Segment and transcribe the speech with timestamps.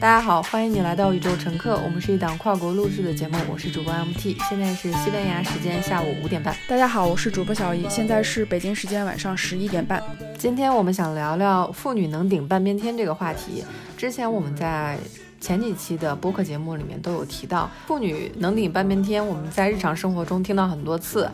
[0.00, 1.80] 大家好，欢迎你来到宇宙乘客。
[1.84, 6.56] 我们是一档跨国录制的节目，我是主播 MT，现在是西班牙时间下午五点半。
[6.68, 10.02] 大家好，我是主播小姨，现在是北京时间晚上十一点半。
[10.36, 13.64] 今天我们想聊聊“妇女能顶半边天”这个话题。
[13.96, 14.98] 之前我们在
[15.40, 21.30] 前几期的播客节目里面都有提到，“妇女能顶半边天”，我们在日常生活中听到很多次。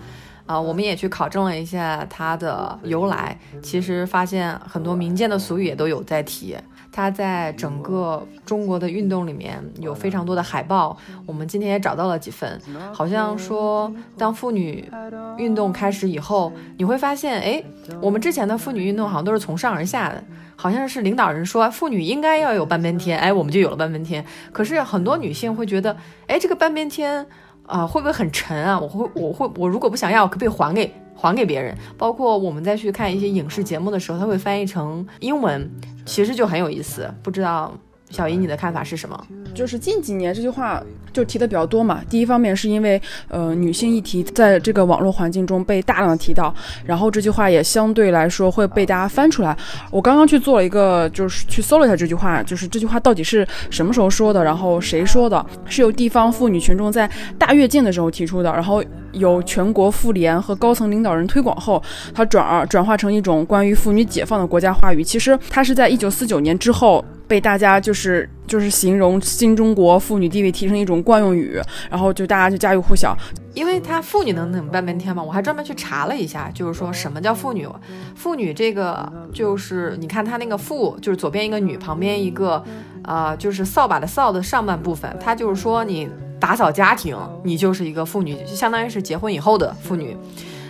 [0.49, 6.57] 啊，我们也去考证了一下它的由来，其实发现很多民间的俗语也都有在提。
[6.91, 12.61] 它在整个中国的运动里面有非常多的海报，我们今天也找到了几份，
[12.93, 14.91] 好像说当妇女
[15.37, 17.63] 运动开始以后，你会发现，哎，
[18.01, 20.25] 我们之前的妇女运动好像都是从上而下的，
[20.57, 24.25] 好像是领导人说妇女应该要有半边天，哎，我们就有了半边天。
[24.51, 25.95] 可是很多女性会觉得，
[26.27, 27.25] 哎，这个半边天。
[27.69, 28.81] 啊，会不会很沉啊？
[28.81, 31.77] 我会，我会，我如果不想要，可不可以还给还给别人？
[31.97, 35.71] 包括我们再去看一些影视节目的时候，它会翻译成英文，
[36.05, 37.09] 其实就很有意思。
[37.23, 37.73] 不知道。
[38.11, 39.27] 小姨，你的看法是什么？
[39.55, 40.83] 就是近几年这句话
[41.19, 42.01] 就提的比较多嘛。
[42.09, 49.57] 第一方面是因为，呃，女性议题在这个网络环境中被大量的提到，然后这句话也相对来说会被大家翻出来。
[49.91, 55.45] 我刚刚去做了一个，就是去搜了一下这句话，就是这句话到底是什么时候说的，然后谁说的？
[55.67, 58.81] 是由地方妇女群众在大跃进的时候提出的，然后
[59.11, 61.83] 有全国妇联和高层领导人推广后，
[62.15, 65.03] 它转而转化成一种关于妇女解放的国家话语。
[65.03, 67.05] 其实它是在一九四九年之后。
[67.29, 73.17] 被大家就是就是形容新中国妇女地位提升一种惯用语，然后就大家就家喻户晓。
[73.55, 77.69] 因为她妇女能顶半边天嘛，我还专门去查了一下，就是说什么叫妇女？
[78.17, 82.63] 妇女这个就是你看她那个妇，就是左边一个女，旁边一个，
[83.03, 86.09] 呃，就是扫把的扫的上半部分，她就是说你
[86.41, 90.17] 打扫家庭，你就是一个妇女，就相当于是结婚以后的妇女。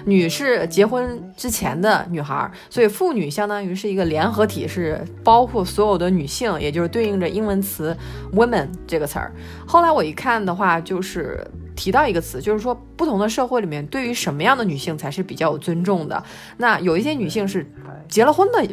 [0.09, 7.95] 女是结婚之前的女孩，所以妇女相当于是一个联合体，是包括所有的女性，也就是对应着英文词
[8.33, 9.31] women 这个词儿。
[9.67, 11.47] 后来我一看的话，就是
[11.77, 16.25] 提到一个词，就是说不同的社会里面，对于什么样的女性才是比较有尊重的。
[16.57, 17.71] 那有一些女性是
[18.09, 18.67] 结了婚的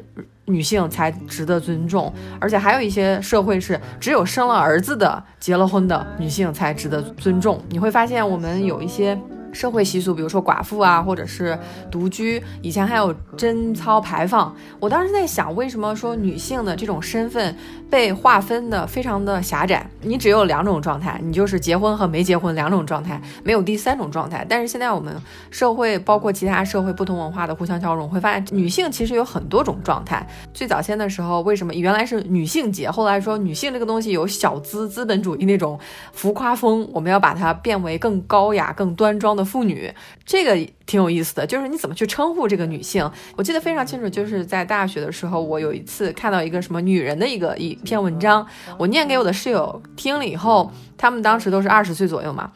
[0.45, 7.61] 女性才值得尊重，而且还有一些社会是只有生了儿子的结了婚的女性才值得尊重。
[7.67, 9.19] 你会发现，我们有一些。
[9.55, 11.57] 社会习俗，比如说寡妇啊，或者是
[11.89, 14.53] 独居，以前还有贞操牌坊。
[14.81, 17.55] 我当时在想，为什么说女性的这种身份
[17.89, 19.89] 被划分的非常的狭窄？
[20.01, 24.45] 你只有两种状态，你就是结婚和没结婚两种状态，没有第三种状态。
[24.47, 25.15] 但是现在我们
[25.49, 30.27] 社会，包括其他社会不同文化的互相交融，会发现女性其实有很多种状态。
[30.53, 32.91] 最早先的时候，为什么原来是女性节？
[32.91, 35.79] 后来说女性这个东西有小资资本主义那种
[36.11, 39.44] 浮夸风，我们要把它变为更高雅、更端庄的。
[39.45, 39.93] 妇女，
[40.25, 43.09] 这个挺有意思的，就是你怎么去称呼这个女性？
[43.37, 48.45] 我记得非常清楚，就是在大学的时候，我有一次看到一个什么女人的一个一篇文章，
[48.77, 52.51] 我念给我的室友听了以后，他们当时都是二十岁左右嘛，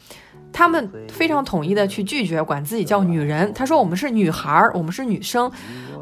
[0.52, 5.52] 他们非常统一的去拒绝管自己叫女人，他说我们是女孩儿，我们是女生。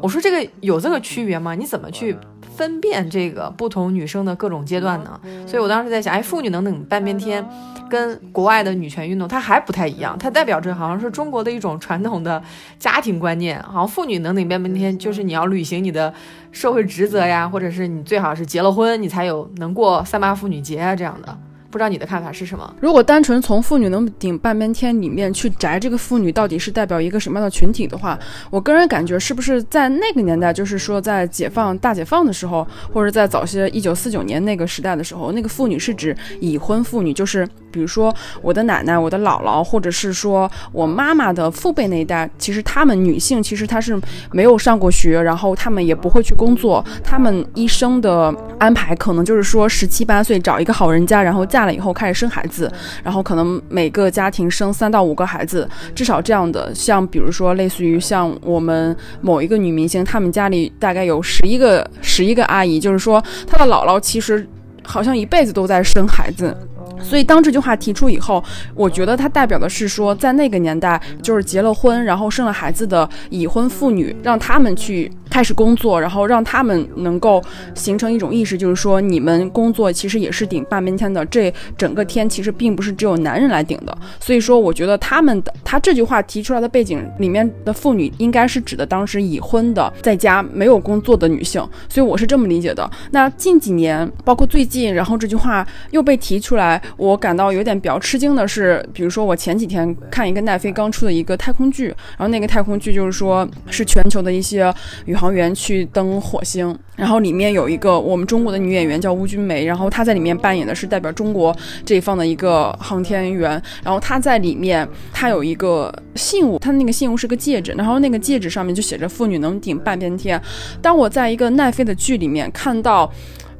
[0.00, 1.54] 我说这个有这个区别吗？
[1.54, 2.16] 你怎么去？
[2.58, 7.42] 分辨这个不同女生的各种阶段呢，所以我当时在想，哎，妇女能顶半边天，
[7.88, 12.42] 跟国外的女权运动它还不太一样，它代表着好像是中国的一种传统的
[12.76, 16.12] 家庭观念，好像妇女能顶半边天就是你要履行你的
[16.50, 21.38] 社会职责呀，或者是你最好是结了婚，你才有能过三八妇女节啊这样的。
[21.70, 22.74] 不知道你的看法是什么？
[22.80, 28.18] 如果单纯从“妇女能顶半边天”里面去摘这个妇女到底是代表一个什么样的群体的话，
[28.50, 44.00] 我个人感觉是不是在那个年代，就是说在解放大解放的时候，或者在早些一九四九年那个时代的时候，那个妇女是指已婚妇女，就是比如说我的奶奶、我的姥姥，或者是说我妈妈的父辈那一代，其实她们女性其实她是
[44.32, 51.57] 没有上过学，然后她们也不会去工作，她们一生的安排可能就是说十七八岁找一个好人家，然后嫁。
[51.58, 56.72] 嫁了以后开始生孩子，然后可能每个家庭生三到五个孩子，至少这样的。
[56.72, 64.46] 像比如说，类似于像我们某一个女明星，她们家里大概有十一个十一个阿姨，就是说她的姥姥其实
[64.84, 66.56] 好像一辈子都在生孩子。
[67.02, 68.42] 所以当这句话提出以后，
[68.74, 75.10] 我觉得它代表的是说，在那个年代，就是结了婚然后生了孩子的已婚妇女，让他们去。
[75.30, 77.40] 开始工作，然后让他们能够
[77.74, 83.96] 形成一种意识，就是说你们工作其实也是顶半边天的，这整个天其实并不是只有男人来顶的。
[84.18, 91.60] 所以说，我觉得他们的他这句话提出来的背景里面的妇女，应该是指的当时已婚的在家没有工作的女性。
[91.90, 92.90] 所以我是这么理解的。
[93.10, 104.72] 那近几年，包括最近，然后这句话又被提出来，我感到有点比较吃惊的是，比如说我前几天看一个奈飞刚出的一个太空剧，然后那个太空剧就是说是全球的一些
[105.06, 113.50] 宇航员去登火星，然后里面有一个我们中国的女演员叫邬君梅，然后她在里面扮演的是代表中国这一方的一个航天员，
[113.82, 120.40] 然后她在里面她有一个信物，她那个信物是个戒指，然后那个戒指上面就写着“妇女能顶半边天”。
[120.82, 123.10] 当我在一个奈飞的剧里面看到。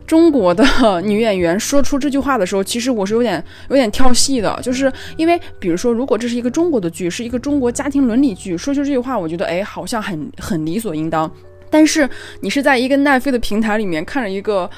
[0.09, 0.65] 中国的
[1.03, 11.31] 女演员说出这句话的时候，其实我是有点有点跳戏的，就是因为，比如说，如果这是一个中国的剧，是一个中国家庭伦理剧，说出这句话，我觉得哎，好像很很理所应当。
[11.69, 12.09] 但是
[12.41, 14.69] 你是在一个奈飞的平台里面看着一个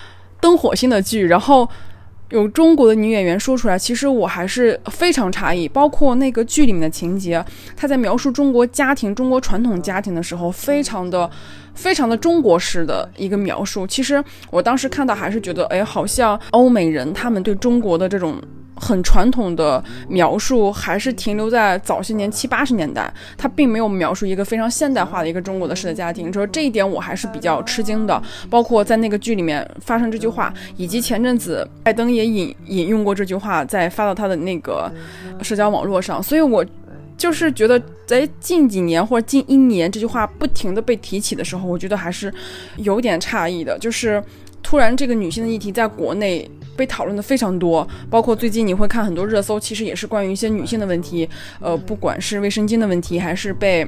[0.41, 1.69] 灯火星的剧，然后
[2.31, 5.69] 有中国的女演员说出来，其实我还是非常诧异。
[5.69, 7.45] 包括那个剧里面的情节，
[7.77, 11.31] 他在描述中国家庭、中国传统家庭的时候，非常的。
[11.75, 18.37] 非常的中国式的一个描述，其实我当时看到还是觉得，哎，好像欧美人他们对中国的这种
[18.75, 26.33] 很传统的描述，还是停留在早些年七八十年代，他并没有描述一个非常现代化的一个中国的式的家庭。
[26.33, 28.23] 说这一点我还是比较吃惊的。
[28.49, 34.91] 包括在那个剧里面发生这句话，以及前阵子拜登也引引用过这句话，在发到他的那个
[35.43, 36.65] 社交网络上，所以我。
[37.21, 42.33] 就是觉得在近几年或者近一年这句话不停的被提起的时候，我觉得还是
[42.79, 43.79] 有点诧异的。
[43.79, 44.23] 就是
[44.63, 51.29] 突然这个女性的议题在国内被讨论的非常多，包括最近你会看很多热搜，其实也是关于一些女性的问题，
[51.61, 53.87] 呃，不管是卫生巾的问题，还是被。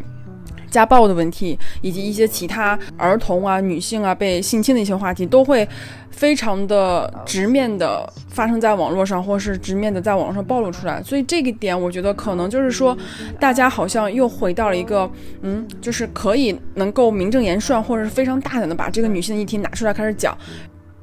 [0.73, 5.69] 家暴的问题，以及一些其他儿童啊、女性啊被性侵的一些话题，都会
[6.11, 11.03] 非常的直面的发生在网络上，或是直面的在网上暴露出来。
[11.03, 12.97] 所以这个点，我觉得可能就是说，
[13.39, 15.09] 大家好像又回到了一个，
[15.43, 20.37] 嗯，就是可以能够名正言顺，或者是非常大胆的把这个女性的议题拿出来开始讲。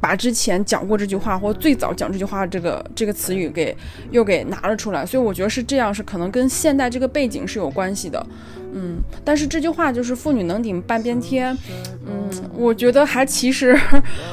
[0.02, 3.76] 把之前讲过这句话，或最早讲这句话这个这个词语给
[4.12, 8.26] 又给拿了出来，所以我觉得是这样，是可能跟现代这个背景是有关系的，
[8.74, 11.58] 嗯，但是这句话就是“妇女能顶半边天”，
[12.06, 13.78] 嗯，我觉得还其实，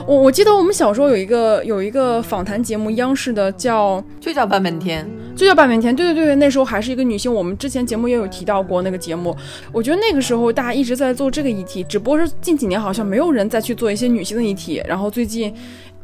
[0.07, 5.09] 我我记得我们小时候有一个有一个访谈节目，央视的叫就叫半边天。
[5.37, 9.37] 就叫半边天，对对对对，那时候还是一个女性，我们之前节目也有提到过那个节目。
[9.71, 15.53] 我觉得那个时候大家一直在做这个议题，只不过是近几年好像没有人再去做一些女性的议题，然后最近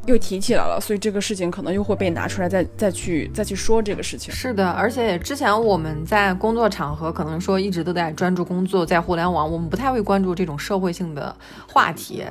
[0.07, 4.35] 又提起来了，所以这个事情可能又会被拿出来再再去再去说这个事情。
[4.35, 11.35] 是的，而且之前我们在工作场合可能说一直都在专注工作，在互联网，我们不太会关注这种社会性的
[11.69, 12.25] 话题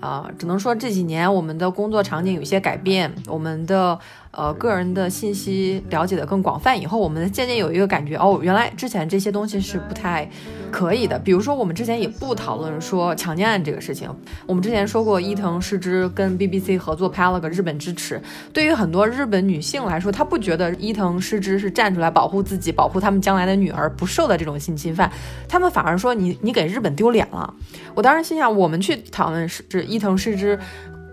[0.00, 3.98] 啊，只能说这几年我们的工作场景有些改变，我们的。
[4.30, 10.28] 呃，个人的信息了解的更广泛以后，我们渐渐有一个感觉，哦，原来之前这些东西是不太
[10.70, 11.18] 可以的。
[11.18, 14.08] 比如说，我们之前也不讨论说强奸案这个事情。
[14.46, 18.20] 我们之前说过，伊藤诗织跟 BBC 合作拍了个日本支持。
[18.52, 25.10] 对于很多日本女性来说，她不觉得伊藤诗织是站出来保护自己、保护他们将来的女儿不受的这种性侵犯，
[25.48, 27.52] 他们反而说你你给日本丢脸了。
[27.94, 30.58] 我当时心想，我们去讨论是伊藤诗织。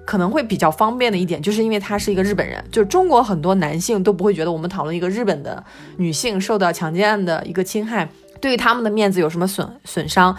[0.06, 5.63] 可能会比较方便的一点，就是因为他是一个日本人，就是中国很多男性都不会觉得我们讨论一个日本的
[5.98, 8.07] 女性受到强奸案的一个侵害，
[8.40, 10.36] 对于他们的面子有什么损损伤。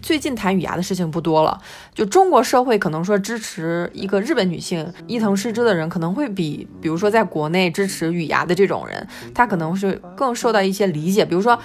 [0.00, 1.60] 最近谈雨牙的事情不多了，
[1.92, 9.04] 就中国社会可能说支持一个日本女性伊藤诗织的人，可能会比比如说在国内支持雨牙的这种人，
[9.34, 11.58] 他可能是更受到一些理解，比如说。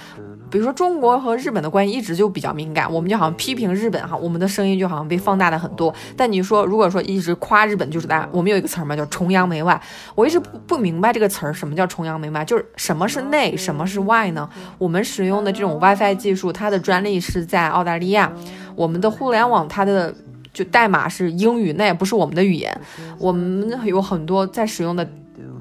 [0.54, 5.92] 比如说中国和日本的关系一直就比较敏感，我们就好像批评日本哈，我们的声音就好像被放大的很多。
[6.16, 9.82] 但你说如果说一直夸日本，就是大家我们有一个词儿嘛，叫崇洋媚外。
[10.14, 14.48] 我一直不不明白这个词儿什么叫崇洋媚外，就是什么是内，什么是外呢？
[14.78, 18.32] 我们使用的这种 WiFi 技术，它的专利是在澳大利亚，
[18.76, 20.14] 我们的互联网它的
[20.52, 22.80] 就代码是英语，那也不是我们的语言。
[23.18, 25.04] 我们有很多在使用的。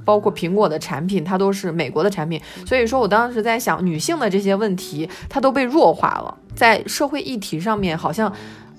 [0.03, 8.33] 包括苹果的产品，它都是美国的产品，所以说我当时在想，女性的这些问题，它都被弱化了，在社会议题上面好像。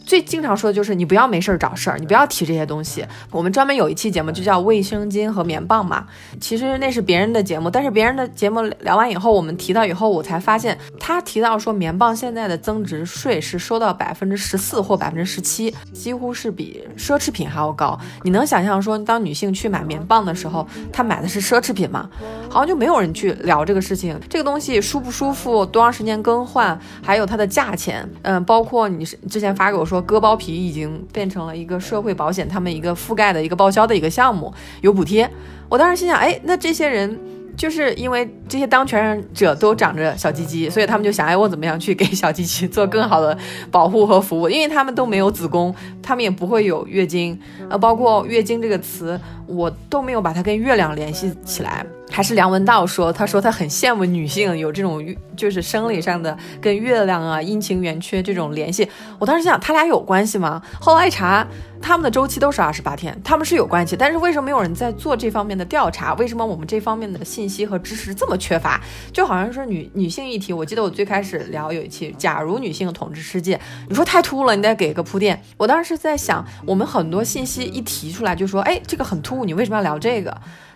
[0.04, 3.04] 最经常说的就是你不要没事儿找事儿，你不要提这些东西。
[3.30, 6.06] 我们专门有一期节目就叫卫生巾和棉棒嘛，
[6.40, 17.98] 其实那是别人的节目，但是别人的节目聊完以后，我们提到以后，我才发现他提到说棉棒现在的增值税是收到百分之十四或百分之十七，几乎是比奢侈品还要高。
[18.22, 22.10] 你能想象说当女性去买棉棒的时候，她买的是奢侈品吗？
[22.50, 24.20] 好像就没有人去聊这个事情。
[24.28, 29.93] 这个东西舒不舒服，多长时间更换，还有它的价钱，嗯，包括你是之前发给我说。
[29.94, 35.30] 说割包皮已经变成了一个社会保险他们一个覆盖的一个报销的一个项目，有补贴。
[35.68, 37.18] 我当时心想，哎，那这些人。
[37.56, 43.36] 就是因为这些当权者都长着小鸡鸡，所以他们就想，哎，我怎么样去给小鸡鸡做更好的
[43.70, 44.48] 保护和服务？
[44.48, 51.84] 因为他们都没有子宫，他们也不会有月经，呃，包括月经这个词，我都没有把它跟月亮联系起来。
[52.10, 55.02] 还是梁文道说，他说他很羡慕女性有这种
[55.34, 58.88] 就是生理上的跟月亮啊阴晴圆缺这种联系。
[59.18, 60.62] 我当时想，他俩有关系吗？
[60.80, 61.44] 后来一查，
[61.84, 63.94] 他们的周期都是二十八天，他们是有关系。
[63.94, 66.14] 但是为什么没有人在做这方面的调查？
[66.14, 68.80] 为什么我们这方面的信息和知识这么缺乏？
[69.12, 75.42] 就好像说女女性议题，我记得我最开始聊有一期，假如女性统治世界，你说太突兀了，你得给个铺垫。
[75.58, 80.34] 我当时是在想，我们很多信息一提出来就说，哎，这个很突兀，你为什么要聊这个？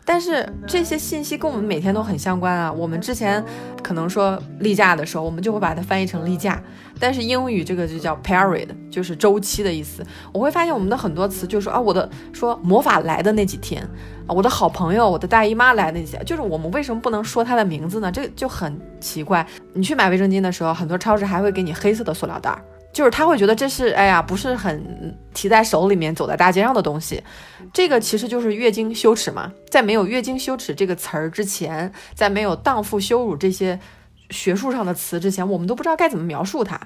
[0.08, 2.72] 但是这些信息跟我们每天都很相关啊。
[2.72, 3.44] 我们之前
[3.82, 6.58] 可能说例假的时候，我们就会把它翻译成例假。
[6.98, 10.02] 但是英语这个就叫 period，就是周期的意思。
[10.32, 13.82] 我会发现我们的很多词就是说啊，我的说魔法来的那几天
[14.26, 18.10] 啊，我的好朋友，我的大姨妈来的那些，就是我们为什么不能说她的名字呢？
[18.10, 19.46] 这就很奇怪。
[19.74, 22.58] 你去买卫生巾的时候，很多超市还会给你黑色的塑料袋。
[22.98, 27.22] 就是他会觉得这是哎呀，不是很提在手里面走在大街上的东西，
[27.72, 29.52] 这个其实就是月经羞耻嘛。
[29.70, 33.78] 在没有月经羞耻这个词儿之前，在没有荡妇羞辱这些
[34.30, 36.76] 学术上的词之前，我们都不知道该怎么描述它。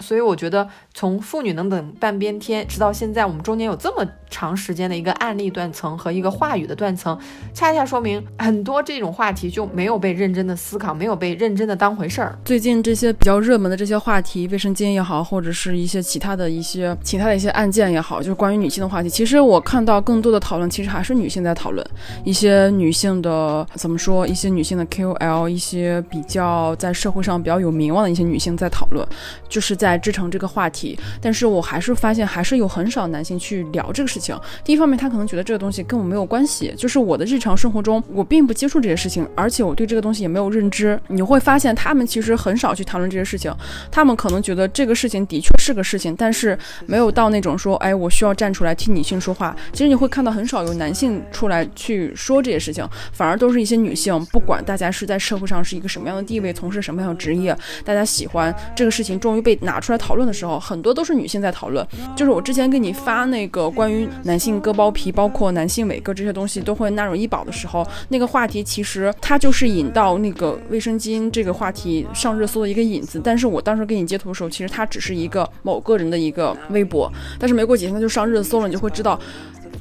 [0.00, 7.18] 所以我觉得，从妇女能等半边天，直到现在，我们中间有这么长时间的一个案例断层和一个话语的断层，
[7.52, 12.38] 恰恰说明很多这种话题就没有被认真的思考，没有被认真的当回事儿。
[12.44, 21.84] 最近这些比较热门的这些话题，卫生间也好，或者是一些其他的一些其他的一些案件也好，就是关于女性的话题，其实我看到更多的讨论，其实还是女性在讨论
[22.24, 29.04] 一些女性的怎么说，一些女性的 KOL，一些比较在社会上比较有名望的一些女性在讨论，
[29.48, 29.87] 就是在。
[29.88, 34.38] 在支撑这个话题，但是我还是发现还是有很少男性去聊这个事情。
[34.64, 41.00] 第一方面，他可能觉得这个东西跟我没有关系，就是我的日常生活中我并不接触这些事情，而且我对这个东西也没有认知。
[41.08, 43.50] 你会发现他们其实很少去谈论这些事情，
[43.90, 49.56] 他们可能觉得这个事情的确是个事情，但是没有到那种说，哎，我需要站出来替女性说话。
[49.72, 59.77] 其实你会看到很少有男性出来去说这些事情，反而都是一些女性，不管大家是在社会上是一个什么样的地位，从事什么样的职业，大家喜欢这个事情，终于被拿。
[59.80, 61.86] 出来讨论的时候，很多都是女性在讨论。
[62.16, 73.20] 就是我之前给你发那个关于男性割包皮，包括男性伟哥这些东西都会纳入医保的时候，那个话题其实它就是引到那个卫生巾这个话题上热搜的一个引子。
[73.22, 79.18] 但是我当时给你截图的时候，其实它只是一个某个人的一个微博，但是没过几天它就上热搜了，你就会知道，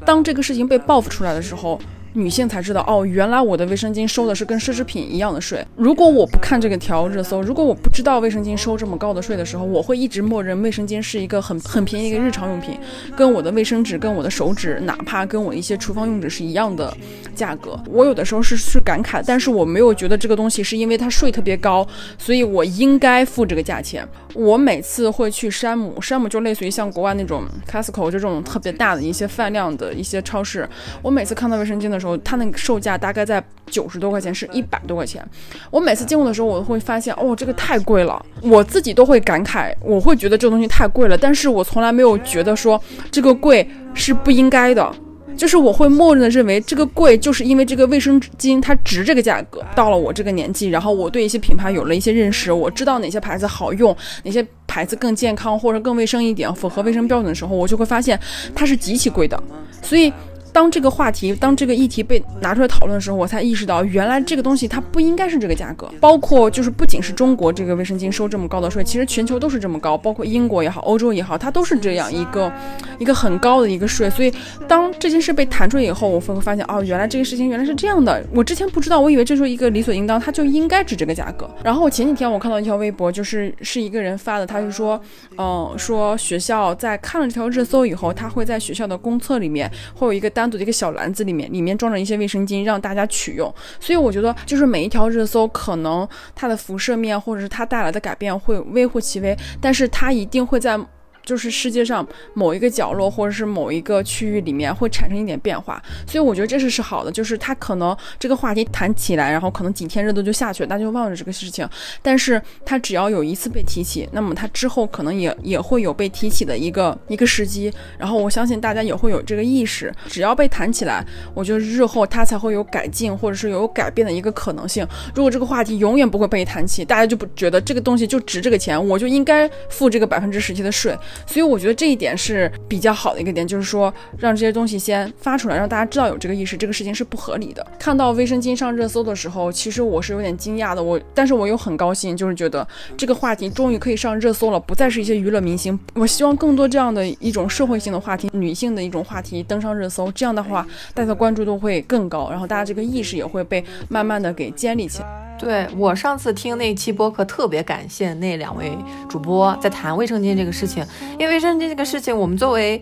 [0.05, 1.79] 当这个事情被报复出来的时候。
[2.17, 5.63] 女性才知道哦，原来我的卫生巾收的是跟奢侈品一样的税。
[5.75, 12.75] 如果我不看这个条热搜，如果我不知道卫生巾收这么高的税的时候，我会一直默认卫生巾是一个很很便宜一个日常用品，
[13.15, 16.91] 跟我的卫生纸、跟我的手纸，哪怕跟我一些厨房用纸是一样的
[17.35, 17.79] 价格。
[17.87, 24.03] 我有的时候是是感慨，但是我没有觉得这个东西是因为它税特别高，所以我应该付这个价钱。
[24.33, 30.67] 我每次会去山姆，山姆就类似于像国外那种 Costco 这种特别大的一些饭量的一些超市，
[31.03, 32.06] 我每次看到卫生巾的时候。
[32.17, 35.27] 它那个售价大概在九十多块钱，是一百多块钱。
[35.71, 38.23] 我每次经过的时候，我会发现，哦，这个太贵了。
[38.41, 41.17] 我自己都会感慨，我会觉得这个东西太贵了。
[41.17, 44.95] 但是我从来没有觉得说这个贵是不应该的，
[45.35, 49.65] 就是我会默认的认为这个贵就是因为这个卫生巾它值这个价格。
[49.75, 58.19] 到了我这个年纪，然后我对一些品牌有了一些认识，我知道哪些牌子好用，哪些牌子更健康或者更卫生一点，符合卫生标准的时候，我就会发现
[58.55, 59.41] 它是极其贵的。
[59.81, 60.13] 所以。
[60.53, 65.87] 当这个话题，当这个议题被拿出来讨论的时候，我才意识到，原来这个东西它不应该是这个价格。
[65.99, 72.51] 包括就是不仅是中国这个卫生巾收这么高的税，其实全球都是这么高，包括英国也好，欧洲也好，它都是这样一个
[72.97, 74.09] 一个很高的一个税。
[74.09, 74.33] 所以
[74.67, 78.23] 当这件事被弹出来以后，我会发现，哦，原来这个事情原来是这样的。
[78.33, 81.49] 我之前不知道，我以为这是一个理所应当，它就应该值这个价格。
[81.63, 84.99] 然后前几天我看到一条微博，就是是一个人发的，他就说，
[85.37, 90.57] 嗯，说学校在看了这条热搜以后，他会在学校的公厕里面会有一个单独。
[90.57, 93.53] 的一个小篮子里面，里面装着一些卫生巾，让大家取用。
[93.79, 100.79] 所以我觉得，就是每一条热搜，可能它的辐射面或者是它带来的改变会微乎其微，但是它一定会在。
[101.27, 107.11] 就是世界上某一个角落，或者是某一个区域里面会产生一点变化，所以我觉得这是是好的。
[107.11, 111.67] 就是它可能这个话题谈起来，然后可能几天热度就下去了，大家就忘了这个事情。
[112.01, 117.69] 但是它只要有一次被提起，那么它之后可能也也会有被提起的一个一个时机。
[117.97, 124.87] 然后我相信大家也会有这个意识，只要被谈起来，我觉得日后它才会有改进或者是有改变的一个可能性。
[125.13, 130.97] 如果这个话题永远不会被谈起，大家就不觉得这个东西就值这个钱，我就应该付这个百分之十七的税。
[131.25, 137.65] 所以我觉得这一点是比较好的一个点，就是说让这些东西先发出来，让大家知道有这个意识，这个事情是不合理的。
[137.79, 145.77] 看到卫生巾上热搜的时候，其实我是有点惊讶的，我但是我又很高兴，就是觉得这个话题终于可以上热搜了，不再是一些娱乐明星。
[145.93, 155.36] 我希望更多这样的一种社会性的话题，女性的一种话题登上热搜，这样的话大家的关注度会更高，然后大家这个意识也会被慢慢的给建立起来。
[155.39, 158.77] 对我上次听那期播客，特别感谢那两位
[159.07, 160.85] 主播在谈卫生巾这个事情，
[161.19, 162.81] 因为卫生巾这个事情，我们作为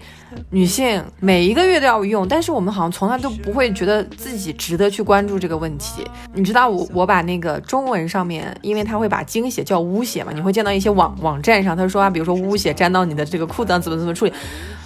[0.49, 6.03] 女性每一个月都要用，但是我们好像从来都不会觉得自己值得去关注这个问题。
[6.33, 14.33] 你知道我我把那个中文上面，因为他会把精血叫污血嘛，你会见到一些网网站上，他说啊，比如说污血沾到你的这个裤子怎么怎么处理。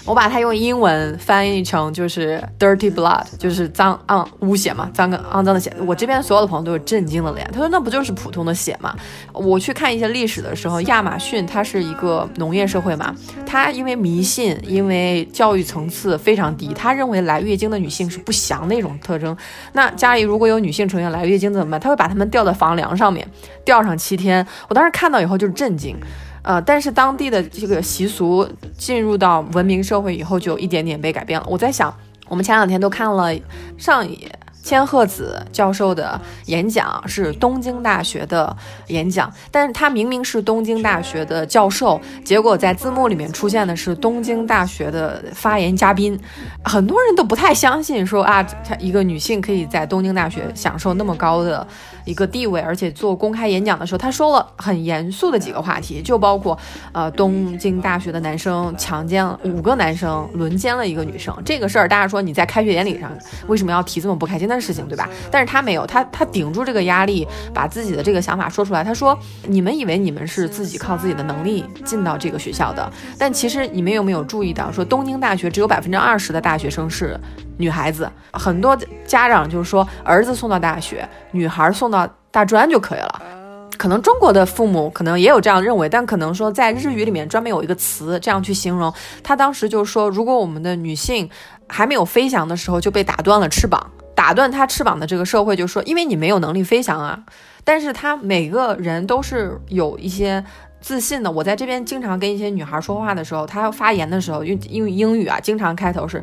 [0.09, 5.71] 我把它用英文翻译成就是 dirty blood，就是脏肮污血嘛，脏跟肮脏的血。
[5.85, 8.95] 我这边所有的朋友都有震惊的脸，他说那不就是普通的血吗？
[9.31, 19.37] 我去看一些历史的时候，亚马逊它是一个农业社会嘛，它因为迷信，因为教育层次非常低，他认为来月经的女性是不祥的一种特征。
[19.73, 21.79] 那家里如果有女性成员来月经怎么办？
[21.79, 23.27] 他会把她们吊在房梁上面，
[23.63, 24.43] 吊上七天。
[24.69, 25.95] 我当时看到以后就是震惊。
[26.49, 28.43] 呃，但是当地的这个习俗
[28.75, 31.45] 进入到文明社会以后，就一点点被改变了。
[31.47, 31.93] 我在想，
[32.27, 33.31] 我们前两天都看了
[33.77, 34.17] 上野
[34.63, 46.19] 千鹤子教授的演讲，是东京大学的演讲，但是他明明是东京大学的教授，结果在字幕里面出现的是东京大学的发言嘉宾，
[46.63, 51.67] 很多人都不太相信，说啊，他一个女性可以在东京大学享受那么高的。
[52.09, 56.57] 一个地位，而且做公开演讲的时候，他说了很严肃的几个话题，就包括，
[56.91, 63.11] 呃，东京大学的男生强奸了五个男生，轮奸了一个女生这个事儿，大家说你在开学典礼上
[63.47, 65.07] 为什么要提这么不开心的事情，对吧？
[65.29, 68.83] 但是他没有，他他顶住这个压力，把自己的这个想法说出来。
[68.83, 77.19] 他说，你们以为你们是自己靠自己的能力进到这个学校的，但其实你们有没有注意到，说东京大学只有百分之二十的大学生是。
[77.59, 78.73] 女孩子很多
[79.05, 81.98] 家长就是说，儿子送到大学，女孩送到
[82.31, 83.21] 大专就可以了。
[83.77, 88.93] 可能中国的父母可能也有这样认为，但可能说在日语里面专门有一个词这样去形容。
[89.23, 91.29] 他当时就说，如果我们的女性
[91.67, 97.23] 还没有飞翔的时候就被打断了翅膀，打断她翅膀的这个社会就说，因为你没有能力飞翔啊。
[97.63, 100.43] 但是他每个人都是有一些
[100.81, 101.31] 自信的。
[101.31, 106.21] 我在这边经常跟一些女孩说话的时候，她发言的时候用用英语啊，经常开头是。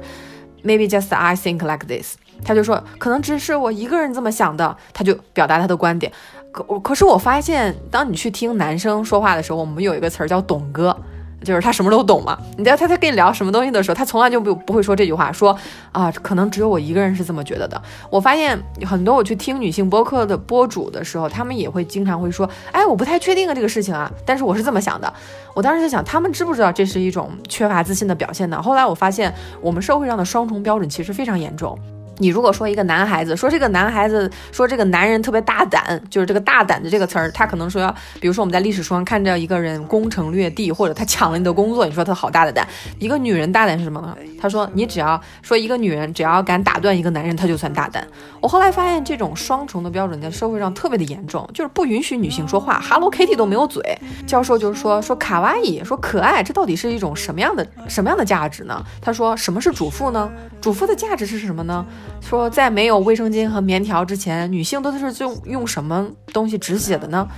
[0.64, 6.12] Maybe just I think like this，他就说可能只是我一个人这么想的，他就表达他的观点。
[6.52, 10.96] 可我可是我发现，当你去听男生说话的时候，我们有一个词儿叫“懂哥”。
[11.44, 15.56] 就是他什么都懂嘛，你在他他跟你聊什么东西的时候，他从来就不不会说这句话，说
[15.92, 17.80] 啊，可能只有我一个人是这么觉得的。
[18.10, 25.12] 我发现很多我去听女性播客的播主的时候，他们也会经常会说，哎，我不太确定啊这个事情啊，但是我是这么想的。
[25.54, 28.60] 我当时在想，他们知不知道这是一种缺乏自信的表现呢？
[28.60, 31.78] 后来我发现，我们社会上的双重标准其实非常严重。
[32.18, 42.66] 你如果说一个男孩子，说这个男孩子，说这个男人特别大胆，就是这个大胆的这个词儿，他可能说，比如说我们在历史书上看着一个人攻城略地，或者他抢了你的工作，你说他好大的胆。
[42.98, 44.16] 一个女人大胆是什么呢？
[44.40, 48.06] 他说你只要说一个女人只要敢打断一个男人，他就算大胆。
[48.40, 52.80] 我后来发现这种双重的标准在社会上特别的严重，就是不允许女性说话。
[52.80, 53.98] Hello Kitty 都没有嘴。
[54.26, 58.82] 教授就是说说卡哇伊，说可爱，这到底是一种什么样的什么样的价值呢？
[59.02, 60.30] 他说什么是主妇呢？
[60.60, 61.84] 主妇的价值是什么呢？
[62.20, 67.28] 说在没有卫生巾和棉条之前，女性都是用用什么东西止血的呢？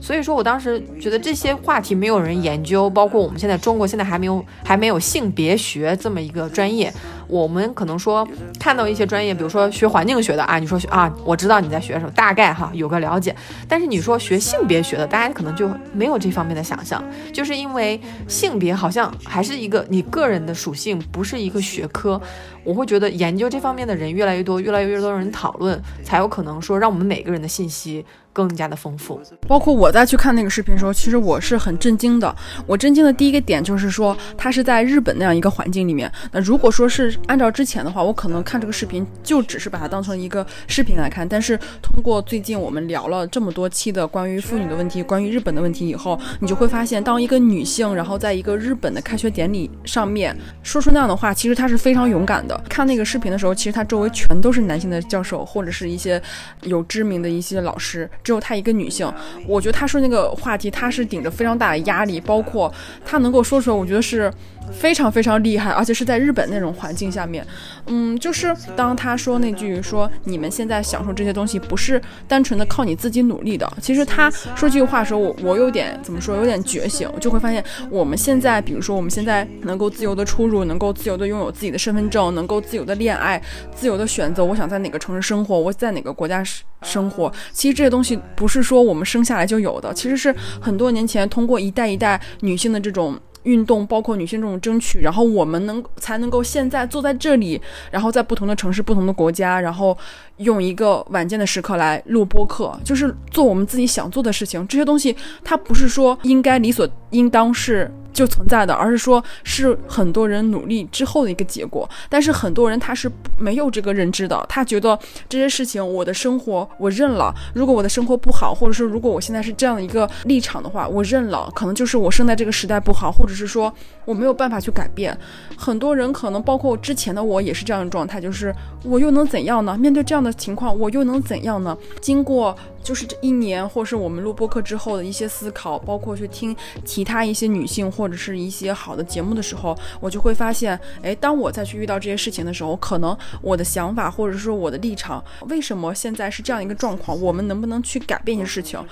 [0.00, 6.92] 所以说我当时觉得这些话题没有人研究，包括我们现在中国现在还没有还没有性别学这么一个专业。
[7.26, 8.26] 我们可能说
[8.58, 13.36] 看到一些专业，比如说学环境学的啊，你说啊，我知道你在学什么，大概哈有个了解。
[13.68, 22.18] 但是你说学性别学的，大家可能就没有这方面的想象，就是因为性别好像还是一个你个人的属性，不是一个学科。
[22.64, 28.04] 我会觉得研究这方面的人越来越多，越来越多人讨论，才有可能说让我们每个人的信息
[28.38, 29.20] 更加的丰富。
[29.48, 32.32] 包括我在去看那个视频的时候，其实我是很震惊的。
[32.68, 36.08] 我震惊的第一个点就是说，他是在日本那样一个环境里面。
[36.30, 41.28] 那如果说是按照之前的话，我可能看这个视频就只是把它当成一个视频来看。
[41.28, 52.56] 但是通过最近我们聊了这么多期的关于妇女的问题，关于日本的问题以后，你就会发现，当一个女性，然后在一个日本的开学典礼上面说出那样的话，其实她是非常勇敢的。
[52.68, 56.22] 看那个视频的时候，其实她周围全都是男性的教授或者是一些
[56.62, 59.10] 有知名的一些老师，只有她一个女性。
[59.46, 62.70] 我觉得她说那个话题，她是顶着非常大的压力，包括
[63.06, 64.30] 她能够说出来，我觉得是
[64.72, 67.46] 非常非常厉害，而且是在日本那种环境下面。
[67.86, 83.40] 嗯，就是当他说那句说你们现在享受这些东西不是单纯的靠你自己努力的，其实他说这句话的时候，我我有点怎么说，有点觉醒，就会发现我们现在，比如说我们现在能够自由的出入，能够自由的拥有自己的身份证，能够自由的恋爱，
[83.74, 87.32] 自由的选择我想在哪个城市生活，我在哪个国家生生活。
[87.52, 93.18] 其实这些东西不是说我们生下来就有的，其实是很多年前通过一代一代女性的这种。
[93.44, 99.96] 运动包括女性这种争取，然后我们能才能够现在坐在这里，然后在不同的城市、不同的国家，然后
[100.38, 104.66] 用一个晚间的时刻来录播客，就是做我们自己想做的事情。
[104.66, 107.90] 这些东西它不是说应该理所应当是。
[108.10, 111.88] 就存在的，而是说，是很多人努力之后的一个结果。
[112.08, 114.98] 但是很多人他是没有这个认知的，他觉得
[115.28, 117.32] 这些事情，我的生活我认了。
[117.54, 123.72] 如果我的生活不好，或者说如果我现在是这样的一个立场的话，我认了，可能就是我生在这个时代不好，或者是说
[124.04, 125.16] 我没有办法去改变。
[125.56, 129.78] 很多人可能包括之前的我也是这样的状态，就是我又能怎样呢？
[129.78, 131.76] 面对这样的情况，我又能怎样呢？
[132.00, 132.56] 经过。
[132.82, 147.20] 就是这一年，或是我们录播课之后的一些思考，包括去听其他一些女性或者是一些好的节目的时候，我就会发现，哎，当我再去遇到这些事情的时候，可能我的想法或者说我的立场，为什么现在是这样一个状况？
[147.20, 148.82] 我们能不能去改变一些事情？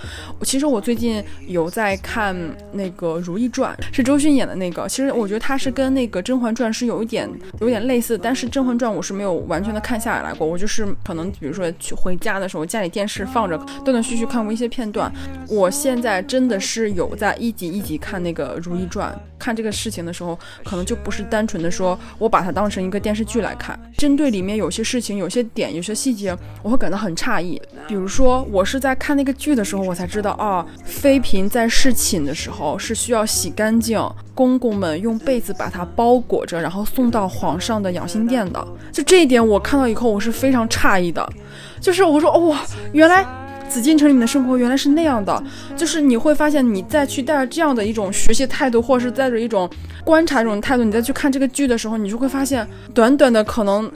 [0.42, 2.36] 其实我最近有在看
[2.72, 4.86] 那个《如懿传》，是周迅演的那个。
[4.88, 7.28] 其实我觉得它是跟那个《甄嬛传》是有一点
[7.60, 10.46] 有点类似，但是《甄嬛传》我是没有完全的看下来过。
[10.46, 13.56] 我就是可能比如说去回家的时候，家里电视放着。
[13.84, 15.12] 断断续续看过一些片段，
[15.48, 19.12] 我现在真的是有在一集一集看那个《如懿传》。
[19.38, 23.78] 看这个事情的时候，可能就不是单纯的说我把它当成一个电视剧来看。
[23.98, 27.60] 针对里面有些事情、有些点、有些细节，我会感到很诧异。
[27.86, 34.00] 比如说，我是在看那个剧的时候，我才知道啊，妃嫔在侍寝的时候是需要洗干净，
[34.34, 38.66] 公公们用被子把它包裹着，然后送到皇上的养心殿的。
[38.90, 41.30] 就这一点，我看到以后我是非常诧异的。
[41.78, 43.45] 就是我说哇，原来。
[43.68, 45.42] 紫禁城里面的生活原来是那样的，
[45.76, 49.68] 就是你会发现，你再去带着这样的一种学习态度，或者是带着一种
[50.04, 53.90] 观察这种态度，你再去看这个剧的时候，你就会发现，短短的可能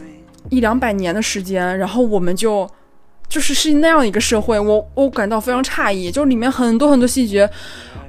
[0.49, 2.69] 一两百年的时间，然后我们就。
[3.31, 7.49] 就是是那样一个社会，我我感到非常诧异，就是里面很多很多细节，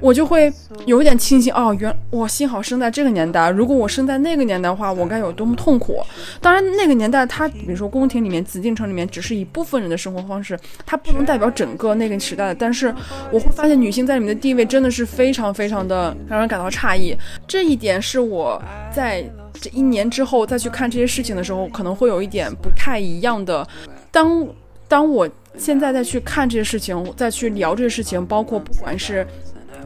[0.00, 0.52] 我就会
[0.84, 6.04] 有一点庆幸哦，原我幸好生在这个年代，如果我生在那个年代的话，我该有多么痛苦。
[6.40, 12.54] 当然，那个年代它，比如说宫廷里面、紫禁城里面，只是一部分人的生活方式，它不能代表整个那个时代的。
[12.56, 12.92] 但是
[13.30, 17.16] 我会发现，女性在里面的地位真的是非常非常的让人感到诧异。
[17.46, 18.60] 这一点是我
[18.92, 23.64] 在这一年之后再去看这些事情的时候，可能会有一点不太一样的。
[24.10, 24.44] 当
[24.92, 25.26] 当我
[25.56, 29.26] 现在再去看这些事情，再去聊这些事情，包括不管是。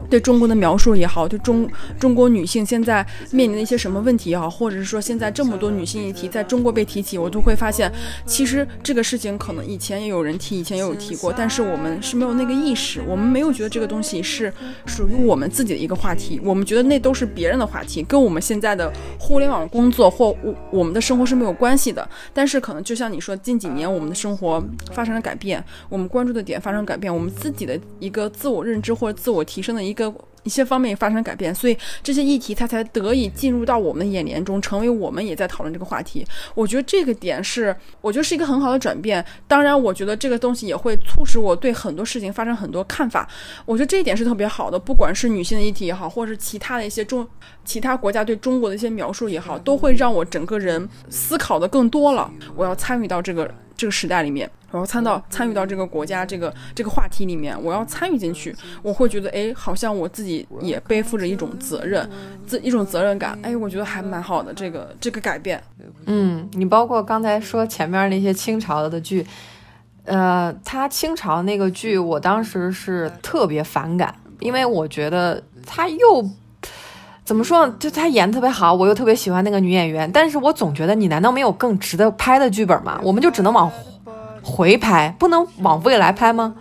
[0.09, 7.91] 对中国的描述也好，对中中国女性现在面临的一些什么问题也好，或者是说现在这么多女性议题在中国被提起，我都会发现，
[8.25, 14.51] 其实这个事情可能以前也有人提，以前也有提过，但是我们是没有那个意识，我们没有觉得这个东西是
[14.85, 22.07] 属于我们自己的一个话题，我们觉得那都是别人的话题，跟我们现在的互联网工作或我我们的生活是没有关系的。
[22.33, 29.97] 但是可能就像你说，近几年我们的生活发生了改变，我们关注的点发生改变，我们自己的一个自我认知或者自我提升的一。
[29.97, 36.25] 个一些方面也发生改变，所以这些议题它才得以进入到我们的眼帘中，成为我们也在讨论这个话题。
[36.55, 39.25] 我觉得这个点是，我觉得是一个很好的转变。
[39.45, 43.27] 当然，我觉得这个东西也会促使我对很多事情发生很多看法。
[43.65, 47.27] 我觉得这一点是特别好的，不管是女性的议题也好，或者是其他的一些中
[47.65, 52.31] 其他国家对中国的一些描述也好，都会让我整个人思考的更多了。
[52.55, 53.53] 我要参与到这个。
[53.77, 62.09] 这个时代里面，我要参到参与到这个国家这个这个话题里面，我要参与进去，我会觉得，哎，好像我自己也背负着一种责任，
[62.47, 65.63] 自一种责任感，哎，我觉得还蛮好的，这个这个改变。
[66.07, 69.25] 嗯，你包括刚才说前面那些清朝的剧，
[70.05, 76.27] 呃，他清朝那个剧，我当时是特别反感，因为我觉得他又
[77.27, 77.67] 怎么说？
[77.77, 83.01] 就他演特别好，我又特别喜欢那个女演员，但是我总觉得你难道没有更值得拍的剧本吗？
[83.03, 83.69] 我们就只能往
[84.41, 86.55] 回拍，不能往未来拍吗？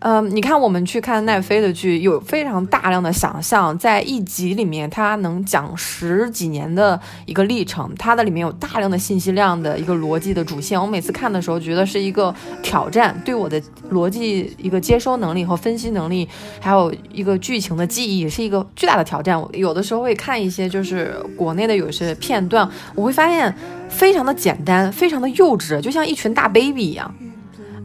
[0.00, 10.80] 嗯，你看，我们去看奈飞的剧，有非常大量的想象，在一集里面，它能讲十几年的一个历程，它的里面有大量的信息量的一个逻辑的主线。
[10.80, 16.28] 我每次看的时候，觉得是一个挑战，对我的逻辑一个接收能力和分析能力，
[16.60, 19.42] 还有一个剧情的记忆，是一个巨大的挑战。
[19.52, 23.52] 有的时候会看一些就是国内的有些片段，我会发现
[23.88, 27.12] 非常的简单，非常的幼稚，就像一群大 baby 一样。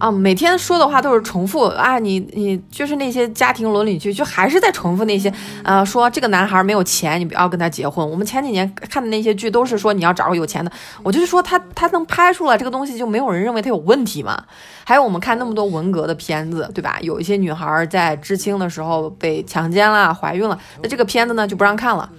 [0.02, 5.32] 啊，每天说的话都是重复啊，你你就是那些家庭伦理剧，就还是在重复那些，
[5.64, 8.10] 呃，说这个男孩没有钱，你不要跟他结婚。
[8.10, 10.72] 我们前几年看的那些剧都是说你要找个有钱的，
[11.04, 14.44] 我就是说他他能拍出来这个东西，就没有人认为他有问题嘛。
[14.84, 16.98] 还有我们看那么多文革的片子，对吧？
[17.02, 22.10] 有一些女孩在知青的时候被强奸了、怀孕了，那这个片子呢就不让看了。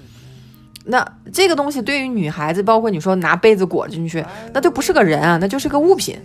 [0.84, 6.16] 那这个东西对于女孩子，包括你说拿被子裹进去，那就不是个人啊，那就是个物品。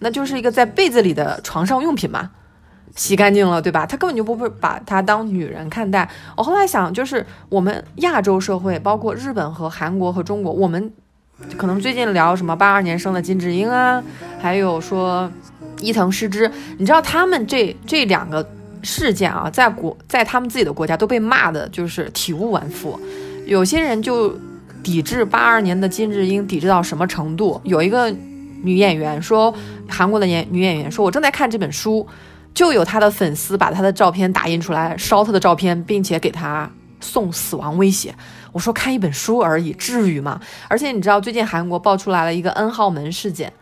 [0.00, 2.30] 那就是一个在被子里的床上用品嘛，
[2.94, 3.84] 洗干净了，对吧？
[3.84, 6.08] 他根本就不会把它当女人看待。
[6.36, 10.92] 我后来想，就是我们亚洲社会，包括日本和韩国和中国，我们
[11.56, 14.02] 可能最近聊什么八二年生的金智英啊，
[14.40, 15.30] 还有说
[15.80, 18.48] 伊藤诗织，你知道他们这这两个
[18.82, 22.98] 事件啊，在国在他们自己的国家都被骂的就是体无完肤。
[23.46, 24.36] 有些人就
[24.82, 27.60] 抵制八二年的金智英，抵制到什么程度？
[27.64, 28.14] 有一个。
[28.62, 29.54] 女演员说
[29.88, 32.06] ：“韩国的演女演员说，我正在看这本书，
[32.52, 38.14] 就有她的粉丝把她的照片打印出来，烧她的照片，并且给她送死亡威胁。
[38.52, 40.40] 我说看一本书而已，至于吗？
[40.68, 43.52] 而且你知道，最近韩国爆出来了一个 N 号门事件，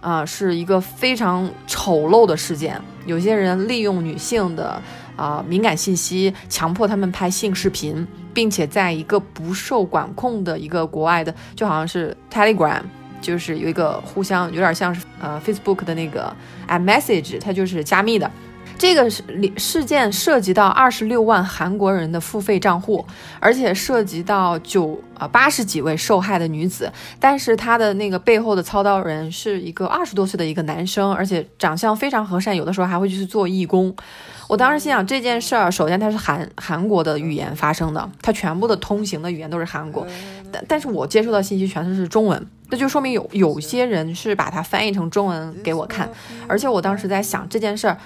[0.00, 2.80] 啊，是一个非常丑陋的事件。
[3.06, 4.80] 有些人利用女性的
[5.16, 12.80] 啊敏感信息，强迫他们拍性视频，并且在一个不受管控的一个国外的，就好像是 Telegram。”
[13.24, 16.30] 就是有一个互相有点像是呃 Facebook 的那个
[16.68, 18.30] iMessage，它就是加密的。
[18.76, 19.22] 这个事
[19.56, 23.04] 事件涉及到二十六万韩国人的付费账户，
[23.40, 26.92] 而且涉及到九啊八十几位受害的女子。
[27.18, 33.94] 但是他的那个背后的操刀人是一个二十多岁的一个男生，而且长相非常和善，有的时候还会去做义工。
[34.46, 40.06] 我当时心想这件事儿，首先它是韩韩国的语言发生的，它全部的通行的语言都是韩国，
[40.52, 42.46] 但但是我接收到信息全都是中文。
[42.68, 46.10] 那就说明有有些人是把它翻译成中文给我看，
[46.46, 47.96] 而且我当时在想这件事儿，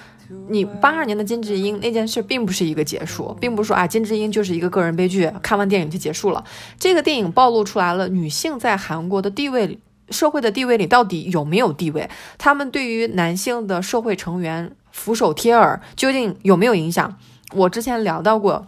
[0.49, 6.45] 你八二年的金智英那件事并不是一个结束，并不是说啊金智英就是一个个人悲剧，看完电影就结束了。
[6.79, 9.79] 这个电影暴露出来了女性在韩国的地位，
[10.11, 12.09] 社会的地位里到底有没有地位？
[12.37, 17.17] 他们对于男性的社会成员俯首帖耳，究竟有没有影响？
[17.55, 18.67] 我之前聊到过。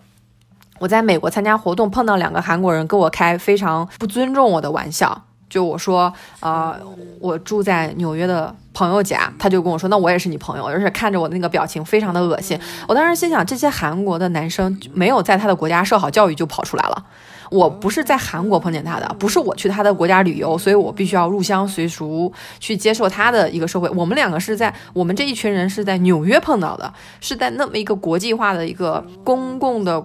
[0.78, 5.26] 我在美国参加活动，碰到两个韩国人跟我开非常不尊重我的玩笑。
[5.50, 6.74] 就我说，呃，
[7.18, 12.58] 我住在纽约的朋友家，他就跟我说，那我也是你朋友，而且看着我那个表情非常的恶心。
[12.86, 17.04] 我当时心想，这些韩国的男生没有在他的国家受好教育就跑出来了。
[17.50, 23.90] 我不是在韩国碰见他的，不是我去他的国家旅游，所以我必须要入乡随俗去接受他的一个社会。
[23.90, 30.00] 我们两个是在我们这一群人是在纽约碰到的，是在那么一个国际化的一个公共的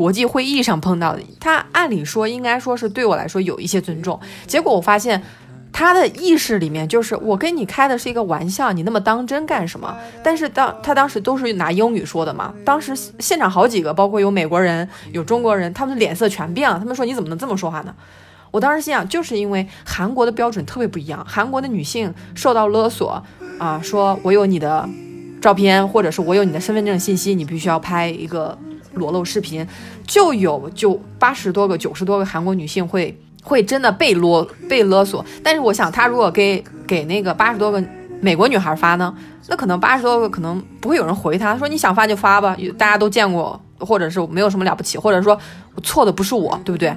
[0.00, 1.20] 国际会议上碰到的。
[1.38, 5.22] 他按理说应该说是对我来说有一些尊重，结果我发现。
[5.72, 9.96] 他的意识里面就是我跟你开的是一个玩笑，你那么当真干什么？
[10.22, 16.76] 但是当他当时都是拿英语说的嘛，当时现场好几个，包括有美国人、有中国人，他们的脸色全变了。
[16.76, 17.94] 他们说你怎么能这么说话呢？
[18.50, 23.22] 我当时心想，就是因为韩国的标准特别不一样，韩国的女性受到勒索
[23.60, 24.86] 啊，说我有你的
[25.40, 28.58] 照片，或者是我有你的身份证信息，你必须要拍一个
[29.00, 29.66] 裸露视频，
[30.06, 33.20] 就有就八十多个、九十多个韩国女性会。
[33.42, 37.82] 会真的被勒被勒索，但是我想他如果给给那个八十多个
[38.20, 39.16] 美国女孩发呢，
[39.48, 45.40] 那可能八十多个可能不会有人回他，说你想发就发吧，大家都见过，或者是没有什么了不起，或者说
[45.82, 46.94] 错的不是我，对不对？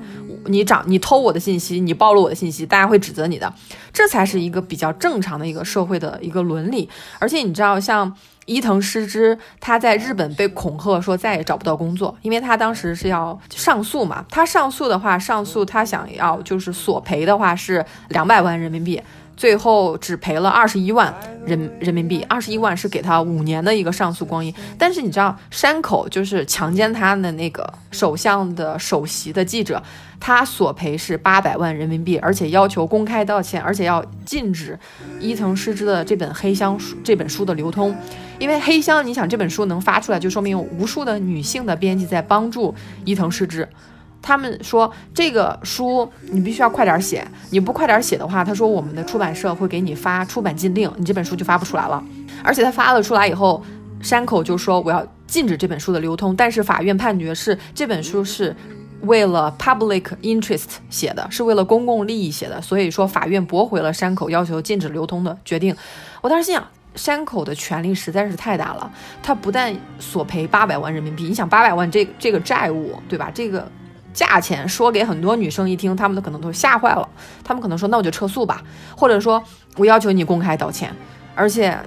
[0.47, 3.53] 你长你偷我的信息，你暴露我的信息，大家会指责你的，
[3.93, 6.89] 这才是一个比较正常的一个社会的一个伦理。
[7.19, 8.13] 而且你知道像。
[8.45, 14.25] 伊藤诗织，他在日本被恐吓说再也找不到工作，因为他当时是要上诉嘛。
[14.29, 19.01] 他上诉的话，上诉他想要就是索赔的话是两百万人民币。
[19.35, 21.13] 最后只赔了二十一万
[21.45, 24.53] 人人民币，二十一万是给他五年的一个上诉光阴。
[24.77, 29.81] 但是你知道，山口就是强奸他的那个首相的首席的记者，
[30.19, 34.77] 他索赔是八百万人民币，而且要求公开道歉，而且要禁止
[35.19, 37.95] 伊藤诗织的这本黑箱书这本书的流通。
[38.39, 42.73] 因为黑箱，你想这本书能发出来，就说明有无数的女性的编辑在帮助
[43.05, 43.67] 伊藤诗织。
[44.23, 52.01] 他们说这个书你必须要快点写，你不快点写的话，他说我们的出版社会给你发出版禁令，你这本书就发不出来了。
[52.41, 53.61] 而且他发了出来以后，
[54.01, 58.55] 山口就说我要禁止这本书的流通，但是法院判决是这本书是
[59.01, 65.75] 为了 public interest 写的，是为了公共利益写的，所以说法院驳回了山口要求禁止流通的决定。
[66.21, 68.89] 我当时心想，山口的权力实在是太大了，
[69.21, 73.29] 他不但索赔八百万人民币，你想八百万这这个债务对吧？
[73.33, 73.69] 这个。
[74.13, 77.09] 价钱说给很多女生一听，她们都可能都吓坏了。
[77.43, 78.63] 她们可能说：“那我就撤诉吧。”
[78.95, 79.43] 或者说
[79.77, 80.93] ：“我要求你公开道歉。”
[81.35, 81.77] 而且，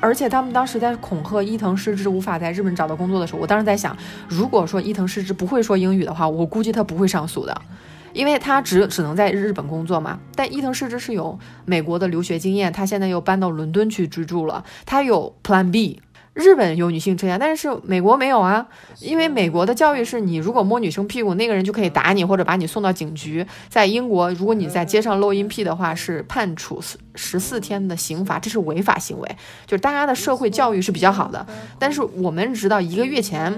[0.00, 3.96] 而且他们当时在恐吓伊藤诗织无法在日本找到工作的时候，我当时在想，
[4.26, 7.60] 如果说伊藤诗织不会说英语的话，我估计他不会上诉的，
[8.14, 10.18] 因为他只只能在日本工作嘛。
[10.34, 16.00] 但伊藤诗织是有美国的留学经验，他现在又搬到伦敦去居住了，他有 Plan B。
[16.34, 18.66] 日本有女性车厢，但是美国没有啊，
[19.00, 23.46] 因为美国的教育是你如果摸女生屁股，那个人就可以打你或者把你送到警局。
[23.68, 26.80] 在英国，如果你在街上露阴屁的话，是判处
[27.14, 29.36] 十四天的刑罚，这是违法行为。
[29.66, 31.46] 就是大家的社会教育是比较好的，
[31.78, 33.52] 但是我们直到一个月前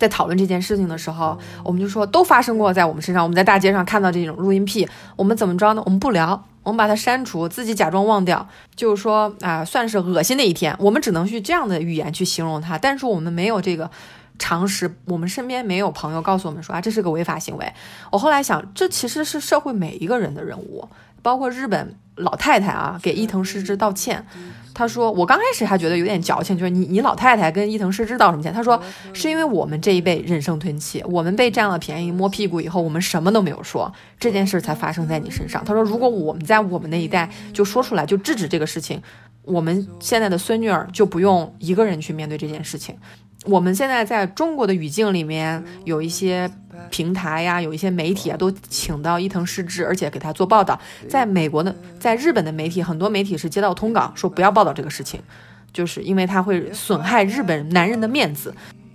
[0.00, 5.82] 在讨论这件事情的时候，我们就说都发生过在我们身上，我们在大街上看到这种录音癖，我们怎么着呢？
[5.84, 6.42] 我们不聊。
[6.62, 10.76] 我们把它删除，自己假装忘掉，就是说啊，算是恶心的一天。
[10.78, 13.90] 我们只能去这样的语言去形容它，但是我们没有这个
[14.38, 17.72] 常识，我们身边没有朋友告诉我们说啊，这是个违法行为。
[18.12, 20.86] 我后来想，这其实是社会每一个人的任务，
[21.22, 24.24] 包括日本老太太啊，给伊藤诗织道歉。
[24.72, 28.80] 他说：“我刚开始还觉得有点矫情，就是你你老太太跟伊藤诗织道什么歉？”他说
[29.12, 39.02] ：“是因为我们这一辈忍声吞气，我们被占了便宜摸屁股以后，我们什么都没有说，这件事才发生在你身上。”他说：“如果我们在我们那一代就说出来，就制止这个事情，
[39.42, 42.96] 我们现在的孙女儿就不用一个人去面对这件事情。
[43.44, 46.50] 我们现在在中国的语境里面有一些。”
[46.88, 50.80] 平台呀，有一些媒体啊，都请到伊藤诗织，而且给他做报道。
[51.08, 55.20] 在美国的，在日本的媒体，很多媒体是接到通稿，说不要报道这个事情，
[55.74, 58.54] 就是因为他会损害日本男人的面子。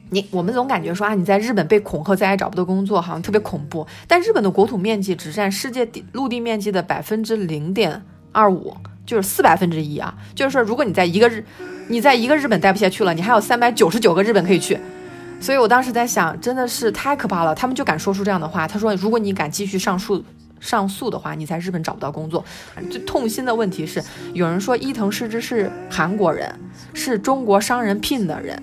[0.10, 3.86] 你我们总感觉说啊，你在日本被恐吓，再也找不到工作，好像特别恐怖。
[4.08, 10.18] 但日本的国土面积只占世界地陆地面积的百分之零点二五，就是四百分之一啊。
[10.34, 11.46] 就是说，如果你在一个日，
[11.88, 14.78] 你在一个日本待不下去了，你还有三百九十九个日本可以去。
[15.40, 18.68] 所以我当时在想，真的是太可怕了，他们就敢说出这样的话。
[18.68, 20.24] 他说，如果你敢继续上诉
[20.60, 22.44] 上诉的话，你在日本找不到工作。
[22.90, 24.02] 最痛心的问题是，
[24.34, 26.52] 有人说伊藤诗织是韩国人，
[26.94, 28.60] 是中国商人聘的人，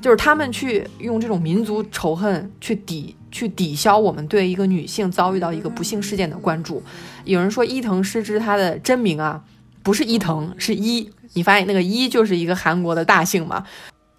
[0.00, 6.82] 就是他们去用这种民族仇恨去抵去抵消我们对一个女性遭遇到一个不幸事件的关注。
[7.24, 9.42] 有人说伊藤诗织她的真名啊，
[9.82, 11.08] 不是伊藤，是伊。
[11.34, 13.64] 你发现那个一就是一个韩国的大姓嘛？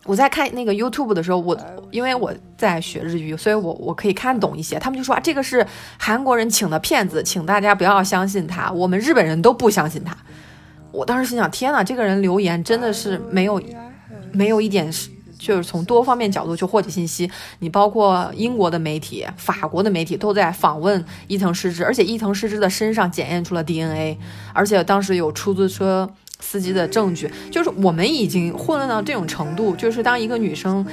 [0.05, 1.57] 我在看那个 YouTube 的时候，我
[1.89, 4.77] 因为我在学日语，所以我我可以看懂一些。
[4.77, 5.65] 他们就说啊，这个是
[5.97, 8.69] 韩国人请的骗子，请大家不要相信他。
[8.71, 10.13] 我们日本人都不相信他。
[10.91, 13.61] 我当时心想，天哪，这个人留言真的是没有
[14.33, 17.31] 没有一点是，就是从多方面角度去获取信息。
[17.59, 24.17] 你包括英国的媒体、法国的媒体都在访问伊藤诗织，而且伊藤诗织的身上检验出了 DNA，
[24.53, 26.13] 而且当时有出租车。
[26.43, 30.85] 司机的证据就是我们已经混乱到这种程度，就是当一个女生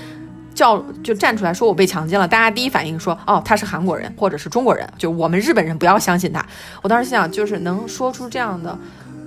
[0.55, 6.47] 叫就站出来说我被强奸了，大家第一反应说哦她是韩国人或者是中国人，就我们日本人不要相信她。
[6.83, 8.79] 我当时心想，就是能说出这样的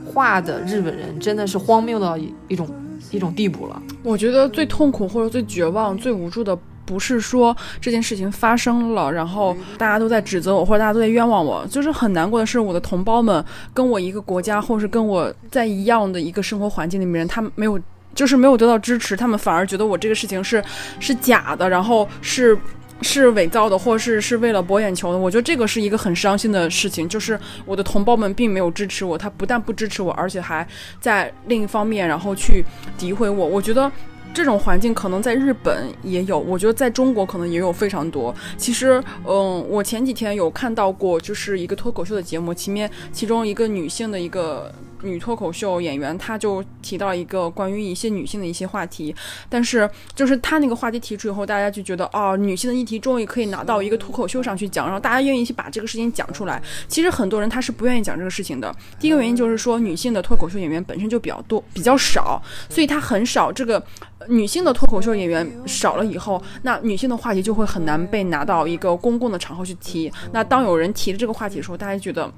[0.05, 2.67] 话的日本人真的是荒谬到一种
[3.11, 3.81] 一种地步了。
[4.01, 6.57] 我觉得最痛苦或者最绝望、最无助的。
[6.85, 13.43] 不是说这件事情发生了，然后大家都在指责我，或者大家都在冤枉我，就是很难过的是，我的同胞们
[13.73, 17.79] 跟我一个国家，或是跟我在一样的一个生活环境里面，他们没有，
[18.13, 20.63] 就是没有得到支持，他们反而觉得我这个事情是
[20.99, 22.57] 是假的，然后是
[23.01, 25.17] 是伪造的，或 是是为了博眼球的。
[25.17, 30.67] 我觉得这个是一个很伤心的事情，就是我的同胞们并没有支持我，他不但不支持我，而且还
[30.99, 32.63] 在另一方面，然后去
[32.99, 33.47] 诋毁我。
[33.47, 33.91] 我觉得。
[34.33, 38.33] 这种环境可能在日本也有，我觉得在中国可能也有非常多。
[38.57, 44.73] 其实，嗯，我前几天有看到过，就是一个脱口秀的节目，前面其中一个女性的一个。
[45.03, 49.13] 女脱口秀演员，她就提到一个关于一些女性的一些话题，
[49.49, 56.61] 但是就是她那个话题提出以后，大家就觉得哦，女性的议题终于可以拿到一个脱口秀上去讲，然后大家愿意去把这个事情讲出来。
[56.87, 58.73] 其实很多人他是不愿意讲这个事情的。
[58.99, 63.51] 第一个原因就是说，女性的脱口秀演员本身就比较多，比较少，所以她很少。
[63.51, 63.83] 这个
[64.27, 70.11] 女性的脱口秀演员少了以后，那女性的话题就会很难被拿到一个公共的场合去提。
[70.31, 72.31] 那当有人提了这个话题的时候，大家觉得。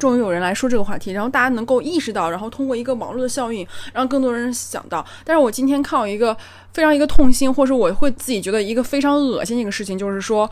[0.00, 5.04] 终于有人来说这个话题，然后大家能够意识到，然后通过一个网络的效应，让更多人想到。
[5.24, 6.36] 但是我今天看到一个
[6.72, 10.50] 非常一个痛心，或者我会自己觉得一个非常恶心的一个事情，就是说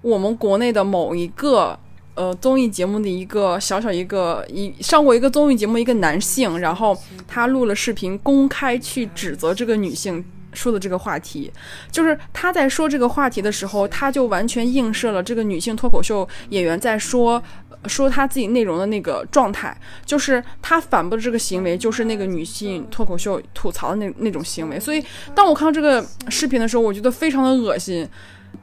[0.00, 1.78] 我们国内的某一个
[2.14, 6.96] 呃综艺节目的一个小小一个一上过一个综艺节目一个男性，然后
[7.26, 10.24] 他录了视频，公开去指责这个女性
[10.54, 11.52] 说的这个话题，
[11.92, 17.42] 就是他在说这个话题的时候，他就完全映射了这个女性脱口秀演员在说。
[17.86, 24.80] 说他自己内容的那个状态，就是他反驳的这个行为，就是那个女性脱口秀吐槽的那那种行为。
[24.80, 28.08] 所以，当我看到这个视频的时候，我觉得非常的恶心。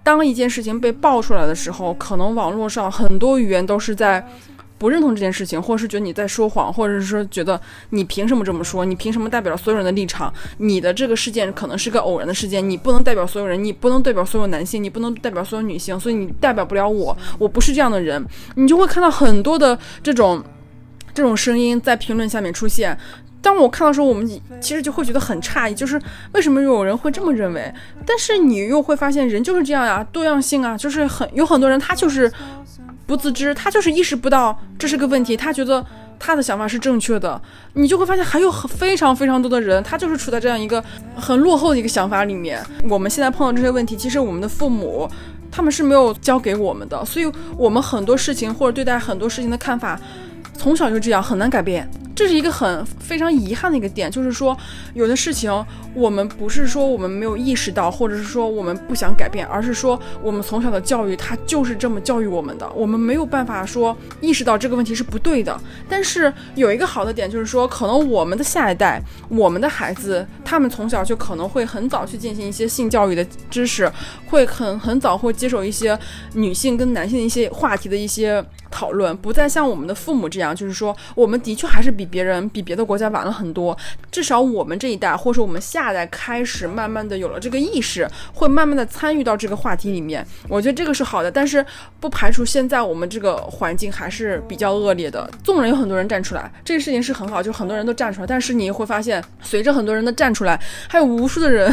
[0.04, 4.26] 当一件事情被爆出来的时候，可能网络上很多语言都是在
[4.78, 7.60] 不认同这件事情，或者是觉得你在说谎，或者是说觉得
[7.92, 8.84] 你凭什么这么说？
[8.84, 10.34] 你凭什么代表所有人的立场？
[10.58, 18.24] 你的这个事件可能是个偶然的事件，你不能代表所有人，你不能代表所有男性，你不能代表所有女性，所以你代表不了我，我不是这样的人。
[18.56, 20.44] 你就会看到很多的这种
[21.14, 22.98] 这种声音在评论下面出现。
[23.42, 24.28] 当我看到时候，我们
[24.60, 26.02] 其实就会觉得很诧异，就是
[26.34, 27.72] 为什么有人会这么认为？
[28.04, 32.32] 但是你又会发现，人就是这样呀，多样性啊，就是很有很多人他就是
[33.06, 35.86] 不自知，他就是意识不到这是个问题，他觉得
[36.20, 37.40] 他的想法是正确的。
[37.74, 40.84] 你就会发现还有非常非常多的人，他就是处在这样一个
[41.16, 42.64] 很落后的一个想法里面。
[42.90, 45.10] 我们现在碰到这些问题，其实我们的父母
[45.52, 50.00] 他们是没有教给我们的，所以我们很多事情或者对待很多事情的看法，
[50.58, 51.90] 从小就这样，很难改变。
[52.16, 54.58] 这是一个很非常遗憾的一个点，就是说，
[54.94, 55.52] 有的事情
[55.94, 65.60] 我们不是说我们没有意识到，或者是说我们不想改变，而是说我们从小的教育它就是这么教育我们的，我们没有办法说意识到这个问题是不对的。
[65.90, 73.92] 但是有一个好的点就是说，可能我们的下一代，我们的孩子，他们从小就可能会很早去进行一些性教育的知识，
[74.28, 76.00] 会很很早会接受一些
[76.34, 78.44] 女性跟男性的一些话题的一些。
[78.72, 83.76] 讨论不再像我们的父母这样，就是说，我们的确还是比别人、比别的国家晚了很多。
[84.12, 90.26] 至少我们这一代，或者说我们下一代开始慢慢的有了这个意识，会慢慢的参与到这个话题里面。
[90.48, 91.66] 我觉得这个是好的，但是
[92.00, 95.30] 不排除现在我们这个环境还是比较恶劣的。
[95.44, 101.72] 纵然有很多人站出来，这个事情是很好，就很多人都站出来，但是你会发现，随着很多人的站出来，还有无数的人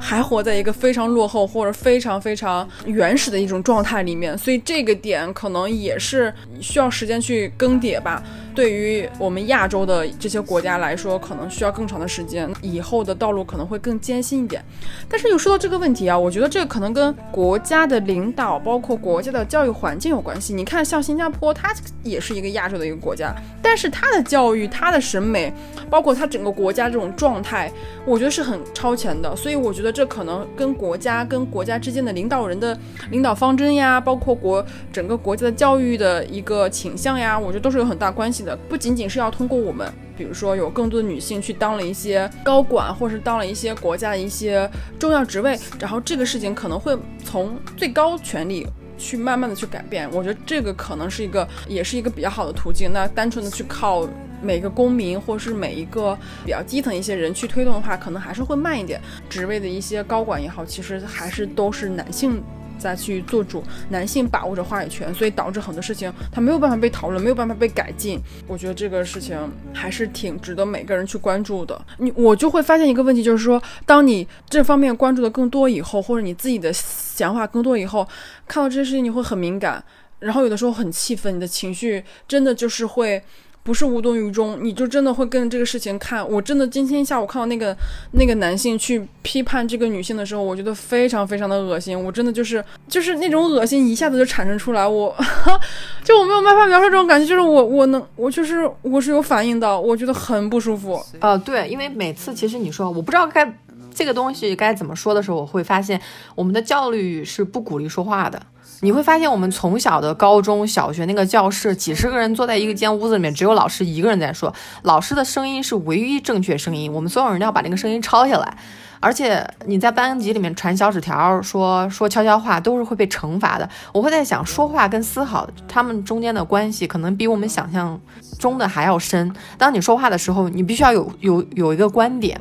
[0.00, 4.36] 还活在一个非常落后或者非常非常原始的一种状态里面。
[4.36, 6.32] 所以这个点可能也是。
[6.60, 8.22] 需要时间去更迭吧。
[8.56, 14.64] 对于我们亚洲的这些国家来说，可能需要更长的时间，以后的道路可能会更艰辛一点。
[15.10, 20.54] 但是有说到这个问题啊，我觉得这个可能跟国家的领导，包括国家的教育环境有关系。
[20.54, 21.70] 你看，像新加坡，它
[22.02, 25.52] 也是一个亚洲的一个国家，但是它的教育、它的审美，
[25.90, 27.70] 包括它整个国家这种状态，
[28.06, 29.36] 我觉得是很超前的。
[29.36, 32.74] 所以我觉得这可能跟国家、跟国家之间的领导人的
[33.10, 38.45] 领导方针呀，包括国整个国家的教育的一个倾向呀，我觉得都是有很大关系。
[38.68, 48.66] 不仅仅是要通过我们，比如说有更多的女性去当了一些高管，或是当了一些国家的一些重要职位，然后这个事情可能会从最高权力
[48.98, 50.08] 去慢慢的去改变。
[50.12, 52.92] 我觉得这个可能是一个，也是一个比较好的途径。
[52.92, 54.06] 那单纯的去靠
[54.42, 59.00] 每个公民，或是每一个比较基层一些人去推动的话，可能还是会慢一点。
[59.28, 62.42] 职位的一些高管也好，其实还是都是男性。
[62.78, 68.20] 再去做主，男性把握着话语权，所以导致很多事情他没有办法被讨论，没有办法被改进。
[68.46, 69.38] 我觉得这个事情
[69.72, 71.80] 还是挺值得每个人去关注的。
[71.98, 78.06] 你我就会发现一个问题，就是说，当你这方面关注的更多以后，或者你自己的想法更多以后，
[78.46, 79.82] 看到这些事情你会很敏感，
[80.18, 83.22] 然后有的时候很气愤，你的情绪真的就是会。
[83.66, 86.26] 不是无动于衷，你就真的会跟这个事情看。
[86.30, 87.76] 我真的今天下午看到那个
[88.12, 92.00] 那个男性去批判这个女性的时候，我觉得非常非常的恶心。
[92.00, 95.12] 我真的就是就是那种恶心一下子就产生出来，我
[96.04, 101.04] 就我没有办法描述这种感觉，就是我我能我就是我是有反应的，我觉得很不舒服。
[101.18, 103.52] 呃，对，因为每次其实你说我不知道该
[103.92, 106.00] 这个东西该怎么说的时候，我会发现
[106.36, 108.40] 我们的教育是不鼓励说话的。
[108.80, 114.52] 你会发现，我们从小的高中小学那个教室，几十个人坐在一个间屋子里面，只有老师一个人在说，
[114.82, 118.56] 老师的声音是唯一正确声音，我们所有人都要把那个声音抄下来，
[119.00, 123.66] 而且你在班级里面传小纸条，说说悄悄话，都是会被惩罚的。
[123.92, 127.98] 我会在想，说话跟思考，他们中间的关系可能比我们想象
[128.38, 129.34] 中的还要深。
[129.56, 132.38] 当你说话的时候，你必须要有有有一个观点。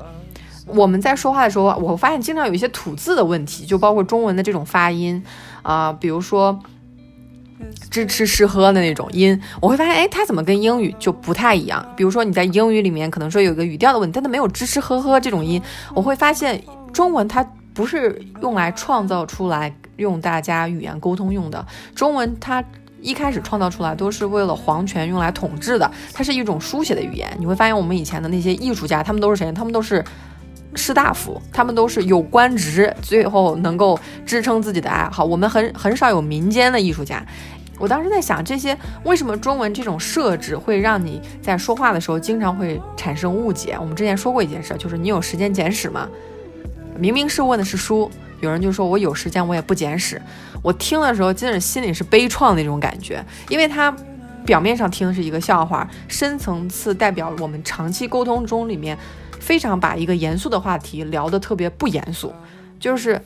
[0.67, 5.23] 我们在说话的时候，我发现经常有一些吐字的问题，就包括中文的这种发音。
[5.65, 6.59] 啊，比如说
[7.89, 11.83] 支吃吃喝的那种音，我会发现，哎，它怎么跟英语就不太一样？
[11.95, 15.59] 比如说你在英语里面可能说有一个语调的问题，但它没有支吃喝喝这种音。
[15.95, 16.63] 我会发现
[16.93, 17.43] 中文它
[17.73, 22.63] 不是用来创造出来用大家语言沟通用的，中文它
[23.01, 27.35] 一开始创造出来都是为了皇权用来统治的，它是一种书写的语言。
[27.39, 29.51] 你会发现我们以前的那些艺术家，他们都是谁？
[29.51, 30.05] 他们都是。
[30.75, 35.23] 士大夫，他们都是有官职，最后能够支撑自己的爱好。
[35.23, 37.25] 我们很很少有民间的艺术家。
[37.77, 43.77] 我当时在想，这些为什么中文这种设置会让你在说话的时候经常会产生误解？
[43.77, 46.07] 我们之前说过一件事，就是你有时间简史吗？
[46.97, 48.09] 明明是问的是书，
[48.39, 50.21] 有人就说我有时间，我也不简史。
[50.61, 53.93] 我听的时候，真的心里是悲怆的那种感觉，因为他
[54.45, 58.97] 表面上听的是一个笑话，深层次代表我们长期沟通中里面。
[59.45, 62.33] 非常把一个严肃的话题聊得特别不严肃，
[62.79, 63.21] 就是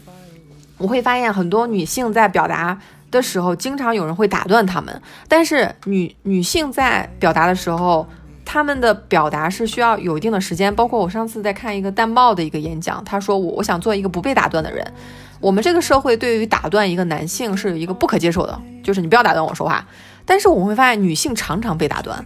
[0.78, 2.78] 我会发现很多女性在表达
[3.10, 5.02] 的时候，经常有人会打断他们。
[5.30, 8.06] 但是女女性在表达的时候，
[8.44, 10.76] 他们的表达是需要有一定的时间。
[10.76, 14.86] 包括我上次在看一个淡帽的一个演讲，他说我我想做一个不被打断的人。
[15.40, 19.88] 我们这个社会对于打断一个男性是一个不可接受的，就是你不要打断我说话。
[20.26, 22.26] 但是我们会发现，女性常常被打断。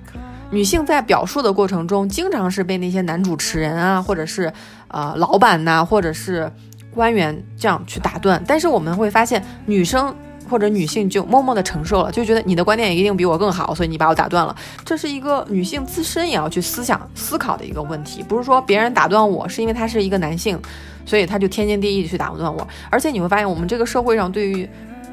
[0.53, 4.53] 女性在表述的过程中，经常是被那些男主持人啊，或者是
[4.87, 6.49] 呃老板呐，或者是
[6.93, 8.41] 官员这样去打断。
[8.47, 10.15] 但是我们会发现，女生
[10.47, 14.55] 或者女性就默默的承受了，就觉得你的观点也一定比我更好，所以你把我打断了。
[14.85, 20.59] 这是一个女性自身也要去思想思考的一个问题，不是说别人打断我是因为他是一个男性。
[21.05, 24.65] 所以他就天经地义去打断我，而且你会发现，我们这个社会上对于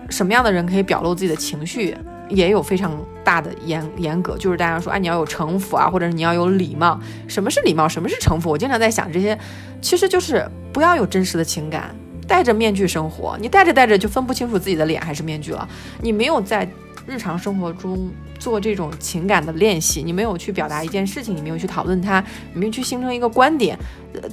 [0.09, 1.97] 什么样的人可以表露自己的情绪，
[2.31, 4.39] 也有非常大的严严格。
[4.39, 6.99] 就是大家说，哎，你要有城府啊，或者是你要有礼貌。
[7.29, 7.89] 什么是礼貌？
[7.89, 8.51] 什么是城府？
[8.51, 9.39] 我经常在想这些，
[9.83, 11.95] 其实就是不要有真实的情感，
[12.27, 13.37] 戴着面具生活。
[13.41, 15.69] 你戴着戴着就分不清楚自己的脸还是面具了。
[16.01, 16.69] 你没有在
[17.07, 23.77] 日常生活中做这种情感的练习，你没有去表达一件事情，你没有去讨论它，你没有去形成一个观点。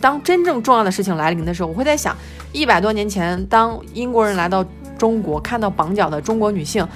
[0.02, 2.16] 当真正重要的事情来临的时候，我会在想，
[2.52, 4.66] 一百多年前，当英国人来到
[4.98, 6.88] 中国，看到绑脚的中国女性，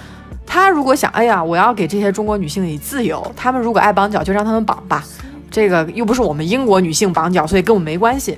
[0.46, 5.04] 他如果想，哎呀，我要给这些中国女性以自由，他们如果爱绑脚，就让他们绑吧，
[5.50, 8.38] 这个又不是我们英国女性绑脚，所以跟我没关系。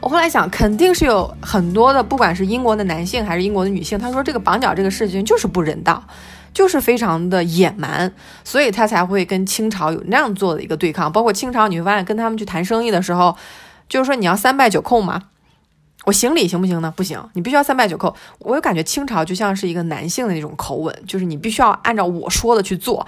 [0.00, 6.02] 我后来想，肯定是有很多的，不管是英国的男性还是英国的女性，他说这个绑脚这个事情就是不人道。
[6.52, 8.12] 就是非常的野蛮，
[8.44, 11.10] 所以他才会跟清朝有那样做的一个对抗。
[11.10, 13.36] 包括清朝，你会发现跟他们去谈生意的时候，
[13.88, 15.20] 就是说你要三拜九叩嘛，
[16.04, 16.92] 我行礼行不行呢？
[16.96, 18.14] 不行，你必须要三拜九叩。
[18.38, 23.06] 我就感觉清朝就像是一个男性的那种口吻，就是你必须要按照我说的去做。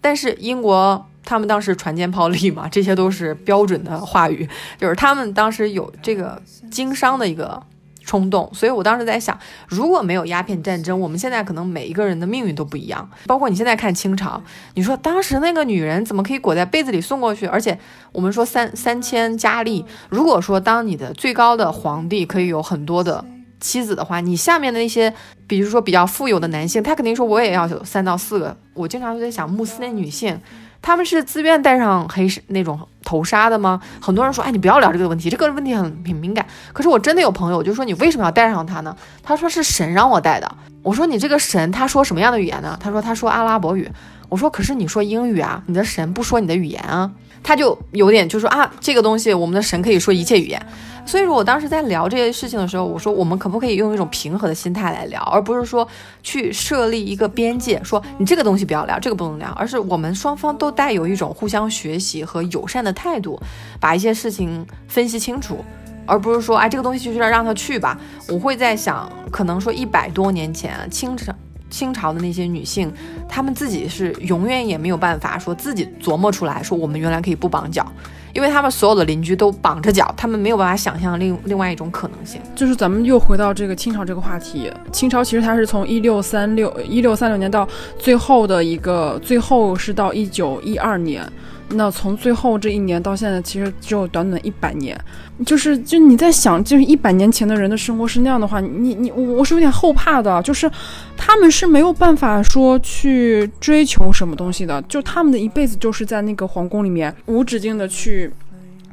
[0.00, 6.40] 但是英国他们当时船坚炮利嘛，这些都是标准的话语，就是他们当时有这个
[6.70, 7.62] 经商的一个。
[8.04, 13.08] 冲动，所以我当时在想，如果没有鸦片战争，我们现在可能每一个人的命运都不一样。
[13.26, 14.42] 包括你现在看清朝，
[14.74, 17.46] 你说当时那个女人怎么可以裹在被子里送过去？
[17.46, 17.78] 而且
[18.12, 23.24] 我们说三三千佳丽，如果说当你的最高的皇帝可以有很多的
[23.58, 25.12] 妻子的话，你下面的那些，
[25.46, 28.56] 比如说比较富有的男性，他肯定说我也要有三到四个。
[28.74, 30.38] 我经常就在想，穆斯林女性。
[30.84, 33.80] 他们是自愿戴上黑那种头纱的吗？
[34.02, 36.46] 很多人说，哎，你不要聊这个问题，这个问题很很敏感。
[36.74, 38.94] 可是我真的有朋友就说，你为什么要戴上它呢？
[39.22, 40.56] 他说是神让我戴的。
[40.82, 42.78] 我说你这个神他说什么样的语言呢？
[42.78, 43.90] 他说他说阿拉伯语。
[44.28, 47.10] 我说可是你说英语啊，你的神不说你的语言啊。
[47.44, 50.60] 他就有点就说啊，这个东西我们的神可以说一切语言。
[51.06, 55.86] 所以说我当时在聊这些事情的时候，我说我们可不可以用一种平和的心态来聊，而不是说
[56.22, 63.38] 去设立一个边界，说你这个东西不要聊，这个不能聊，而是我们双方都带有一种互相学习和友善的态度，
[63.78, 65.62] 把一些事情分析清楚，
[66.06, 68.00] 而不是说哎这个东西就是要让他去吧。
[68.26, 71.34] 我会在想，可能说一百多年前清朝
[71.74, 72.88] 清朝的那些女性，
[73.28, 77.84] 她们自己是永远也没有办法说自己琢磨出来说我们原来可以不绑脚。
[78.32, 82.40] 因为她们所有的邻居都绑着脚，她们没有办法想象另另外一种可能性。
[82.54, 87.68] 就是咱们又回到这个清朝这个话题，清朝其实它是从一六三六一六三六年到
[87.98, 91.28] 最后的一个，最后是到一九一二年。
[91.70, 94.98] 那从最后这一年到现在，其实只有短短一百年，
[95.46, 100.70] 就是就你在想，就是一百年前的人的生活是那样的话，你你我我是有点后怕的，就是
[101.16, 108.30] 他们是没有办法说去追求什么东西的，就他们的一辈子就是在那个皇宫里面无止境的去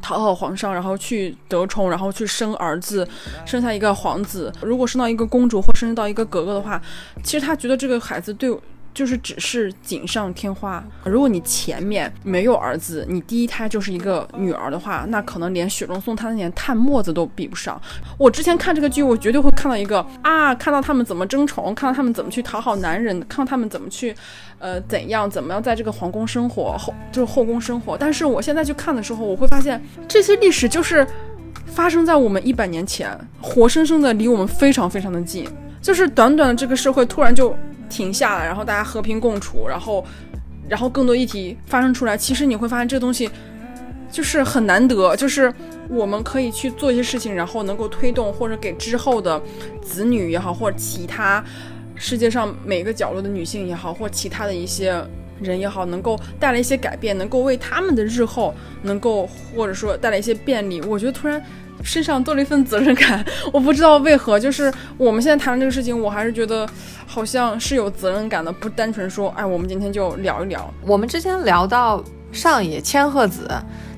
[0.02, 3.08] 讨好皇上，然后去得宠，然后去生儿子，
[3.46, 6.82] 生下一个皇子，如果生到一个公主或生到一个格格的话，
[7.22, 8.58] 其实他觉得这个孩子对。
[8.94, 10.84] 就是只是锦上添花。
[11.06, 17.82] 如果你前面没有儿子，你第一胎就是一个女儿的话，那可能连雪中送炭那点炭沫子都比不上。
[18.18, 24.16] 我之前看这个剧，我绝对会看到一个啊，看到他们怎么争宠，看到他们怎么去讨好男人，看到他们怎么去，
[24.60, 27.98] 呃，怎样怎么样在这个皇宫生活后就是后宫生活。
[27.98, 31.08] 但是我现在去看的时候，我会发现这些历史就是
[31.66, 35.48] 发生在我们一百年前，活生生的离我们非常非常的近，
[35.82, 37.56] 就是短短的这个社会突然就。
[37.92, 40.04] 停下来，然后大家和平共处，然后，
[40.70, 42.18] 然后更多议题发生出来。
[42.18, 43.30] 其实你会发现，这东西
[44.10, 45.54] 就是很难得，就是
[45.90, 49.40] 我们可以去做一些事情，然后能够推动或者给之后的
[49.84, 51.44] 子女也好，或者其他
[51.96, 54.96] 世界上每个角落的女性也好，或其他的一些
[55.42, 60.82] 人也好，能够带来一些改变，能够为他们的日后能够或者说带来一些便利。
[60.82, 61.44] 我觉得突然。
[61.84, 66.68] 身上多了一份责任感，我不知道为何，就是我们现在谈这个事情，我还是觉得
[67.06, 70.74] 好像是有责任感的，不单纯说，哎，我们今天就聊一聊。
[70.86, 73.50] 我们之前聊到上野千鹤子，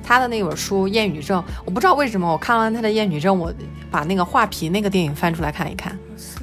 [0.02, 3.52] 他的那本书《厌女症》，我不知道为什么我看完他的《厌女症》，我
[3.90, 5.96] 把那个画皮那个电影翻出来看一看。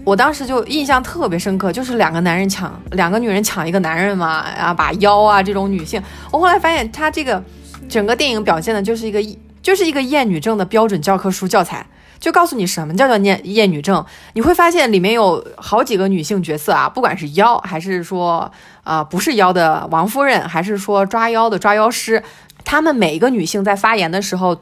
[0.04, 7.42] 我当时就印象特别深刻，就是两个男人抢，两个女人抢一个男人嘛，啊，把腰啊这种女性，我后来发现他这个
[7.88, 9.22] 整个电影表现的就是一个
[9.62, 11.86] 就是一个厌女症的标准教科书教材，
[12.20, 14.06] 就告诉你什么叫做厌厌女症。
[14.34, 18.52] 你会发现里面有好几个女性角色啊，不管是妖还是说
[18.84, 22.24] 啊不是妖的王夫人，还是说抓妖的抓妖师，
[22.64, 24.62] 她们每一个女性在发言的时候。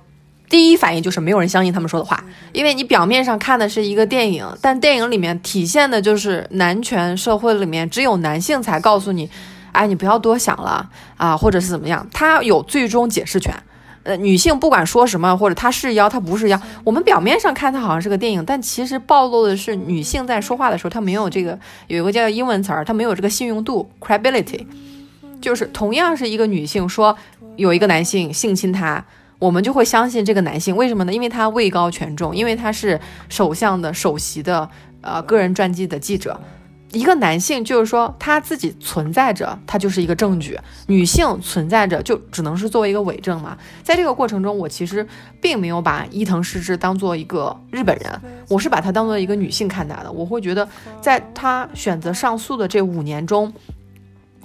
[0.50, 2.24] 第一反应就是没有人相信他们说的话，
[2.54, 9.30] 因为你表面上看的是一个电影，但电影里面体现的就是男权社会里面只有男性才告诉你，
[9.74, 13.54] 哎，你不要多想了啊，或者是怎么样，他有最终解释权。
[14.04, 24.66] 呃，女性不管说什么，或者她是妖，她不是妖，我们表面上看她好像是个电影，但其实暴露的是女性在说话的时候，她没有这个有一个叫英文词儿，她没有这个信用度 （credibility），
[25.42, 27.18] 就是同样是一个女性说
[27.56, 29.04] 有一个男性性侵她。
[29.38, 31.14] 我们就会相信这个男性，为什么呢？
[31.14, 34.70] 因为他位高权重，因为他是首相的首席的
[35.00, 36.38] 呃个人传记的记者。
[36.92, 40.56] 一个男性就是说他自己存在着，他就是一个证据；
[40.88, 43.58] 女性存在着就只能是作为一个伪证嘛。
[43.84, 45.06] 在这个过程中，我其实
[45.40, 50.12] 并没有把伊藤诗织当做一个日本人，我是把她当做一个女性看待的。
[50.12, 50.68] 我会觉得，
[51.00, 53.54] 在她选择上诉的这五年中。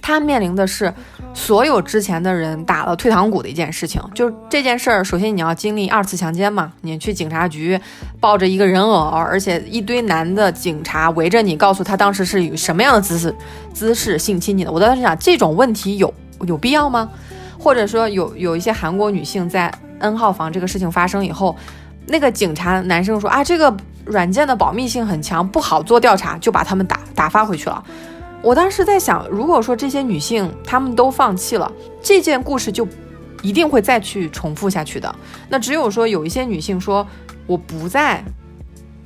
[0.06, 0.92] 他面临的是
[1.32, 5.02] 所有之前的人打了退堂鼓的一件事情，就这件事儿。
[5.02, 7.80] 首先你要经历二次强奸嘛，你去警察局
[8.20, 13.34] 抱着一个人偶，而且一堆男的警察围着你，告诉他当时是以什么样的姿势
[13.72, 14.70] 姿势性侵你的。
[14.70, 17.08] 我当时想，这种问题有有必要吗？
[17.58, 21.56] 或者说有有一些韩国女性在 N 号房这个事情发生以后，
[22.08, 23.74] 那个警察男生说啊，这个
[24.04, 27.82] 软件的保密性很强，不好做调查，就把他们打打发回去了。
[28.44, 31.72] 我当时在想，如果说这些女性她们都放弃了，
[32.02, 32.86] 这件故事就
[33.40, 35.12] 一定会再去重复下去的。
[35.48, 37.06] 那只有说有一些女性说
[37.46, 38.22] 我不再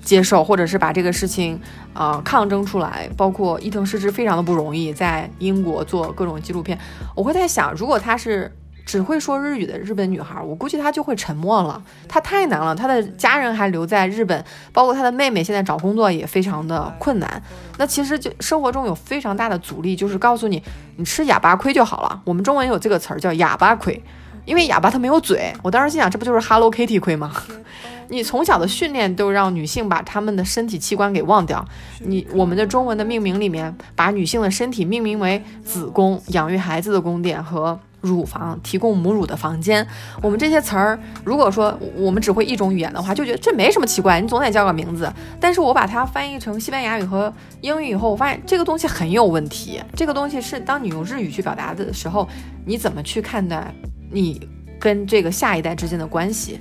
[0.03, 1.61] 接受，或者是把这个事情
[1.93, 6.77] 啊抗争出来，包括伊藤诗织非常的不容易，在英国做各种纪录片。
[7.15, 8.53] 我会在想，如果她是。
[8.89, 11.85] 只会说日语的日本女孩，我估计她就会沉默了。
[12.09, 17.43] 她太难了，她的家人还留在日本，包括她的妹妹现在找工作也非常的困难。
[17.77, 20.63] 那其实就生活中有非常大的阻力，就是告诉你，
[20.97, 22.23] 你吃哑巴亏就好了。
[22.25, 24.03] 我们中文有这个词儿叫哑巴亏，
[24.47, 25.53] 因为哑巴她没有嘴。
[25.63, 27.31] 我当时心想，这不就是 Hello Kitty 亏吗？
[28.09, 31.63] 你从小的训练都让女性把她们的身体器官给忘掉。
[32.01, 37.79] 你我们的中文的命名里面，把女性的身体命名为子宫，养育孩子的宫殿和。
[38.01, 39.87] 乳房提供母乳的房间，
[40.23, 45.13] 我们这些词儿，如果说我们只会一种语言的话，就觉得这没什么奇怪，你总得叫个名字。
[45.41, 49.83] 但是我把它翻译成西班牙语和英语以后，我发现这个东西很有问题。
[49.95, 52.29] 这个东西是当你用日语去表达的时候，
[52.65, 53.75] 你怎么去看待
[54.13, 56.61] 你跟这个下一代之间的关系？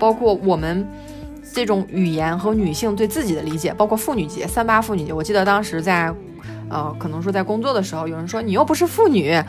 [0.00, 0.84] 包括我们
[1.54, 5.12] 这种语言和女性对自己的理解，包括妇女节、三八妇女节。
[5.12, 6.12] 我记得当时在，
[6.68, 9.40] 呃，可能说在工作的时候，有人说你又不是妇女。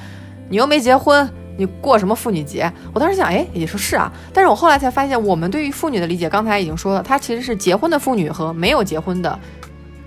[0.50, 2.72] 你又没结婚，你过什么妇女节？
[2.94, 4.12] 我当时想，哎，也说是啊。
[4.34, 9.40] 但是我后来才发现，我们对于妇女的理解，刚才已经说了，它其实是结婚的妇女和没有结婚的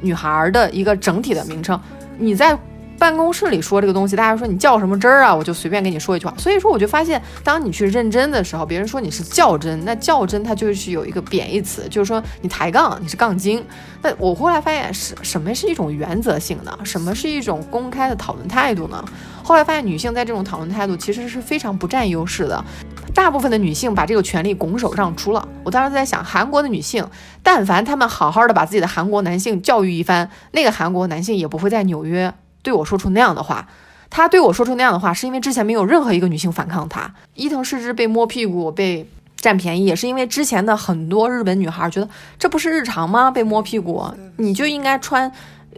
[0.01, 1.81] 女孩的一个整体的名称。
[2.19, 2.59] 你在。
[2.99, 5.35] 办公室里说这个东西，大家说你较什么真儿啊？
[5.35, 6.35] 我就随便跟你说一句话。
[6.39, 13.65] 所以说，我就发现，当你去认真的时候，别人说你是较真，那较真它就是有一个贬义词，就是说你抬杠，你是杠精。
[14.03, 19.05] 那我后来发现，是什么是一种原则性的，什么是一种公开的讨论态度呢？
[19.43, 22.65] 后来发现，女性在这种讨论态度其实是非常不占优势的。
[23.15, 25.49] 大部分的女性把这个权利拱手让出了。
[25.65, 27.07] 我当时在想，韩国的女性，
[27.43, 32.33] 但凡她们好好的把自己的韩国男性教育一番，那个韩国男性也不会在纽约。
[32.67, 33.69] 对我说出那样的话，
[34.11, 37.15] 他对我说出那样的话，是因为之前没有任何一个女性反抗他。
[37.35, 42.09] 伊藤诗织被摸屁股、被占便宜，也是因为之前的很多日本女孩觉得
[42.41, 43.31] 这不是日常吗？
[43.31, 44.05] 被摸屁股，
[44.39, 45.31] 你就应该穿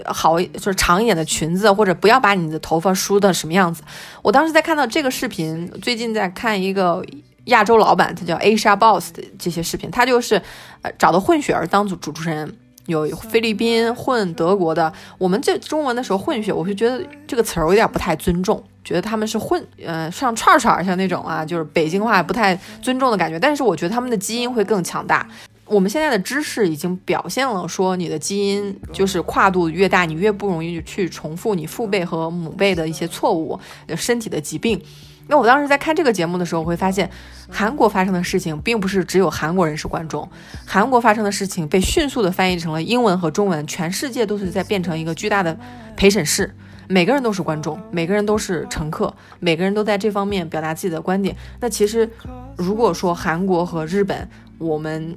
[0.06, 3.82] 好，就是长一点的裙子，或者不要把你的头发梳的什么样子。
[4.22, 7.04] 我当时在看到这个视频，最近在看一个
[7.44, 10.40] 亚洲老板，他叫 Asia Boss 的这些视频，他就是
[10.80, 12.56] 呃找的混血儿当主主持人。
[12.88, 23.38] 有菲律宾混德国的，我们这中文的时候混血，我就觉得这个词儿有点不太尊重，觉得他们是混，呃，像串串像那种啊，就是北京话不太尊重的感觉。
[23.38, 25.28] 但是我觉得他们的基因会更强大。
[25.66, 33.60] 我们现在的知识已经表现了，说你的基因就是跨度越大，你越不容易去重复你父辈和母辈的一些错误，
[33.94, 34.80] 身体的疾病。
[35.28, 37.08] 那我当时在看这个节目的时候，我会发现
[37.50, 40.28] 韩国发生的事情并不是只有韩国人是观众，
[40.66, 45.56] 韩国发生的事情被迅速的翻译成了英文和中文，全世界都是在变成一个巨大的
[45.96, 46.52] 陪审室，
[46.88, 51.36] 每个人都是观众，每个人都是乘客，每个人都在这方面表达自己的观点。
[51.60, 52.10] 那其实，
[52.56, 55.14] 如果说韩国和日本，我们。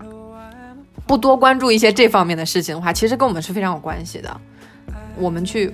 [1.07, 4.39] 不多关注一些这方面的事情的话，其实跟我们是非常有关系的。
[5.18, 5.74] 我们去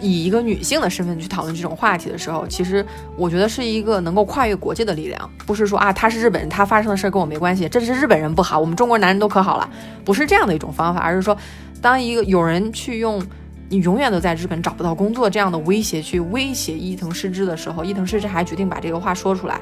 [0.00, 2.84] 以一个女性的身份去讨论这种话题的时候，其实
[3.16, 9.68] 我觉得是一个能够跨越国界的力量，不是说啊他是日本人，他发生的事儿跟我没关系，这是日本人不好，我们中国男人都可好了，
[10.04, 11.36] 不是这样的一种方法，而是说，
[11.80, 13.22] 当一个有人去用
[13.68, 19.60] 你永远都在日本找不到工作这样的威胁去威胁伊藤诗织的时候，伊藤诗织还决定把这个话说出来，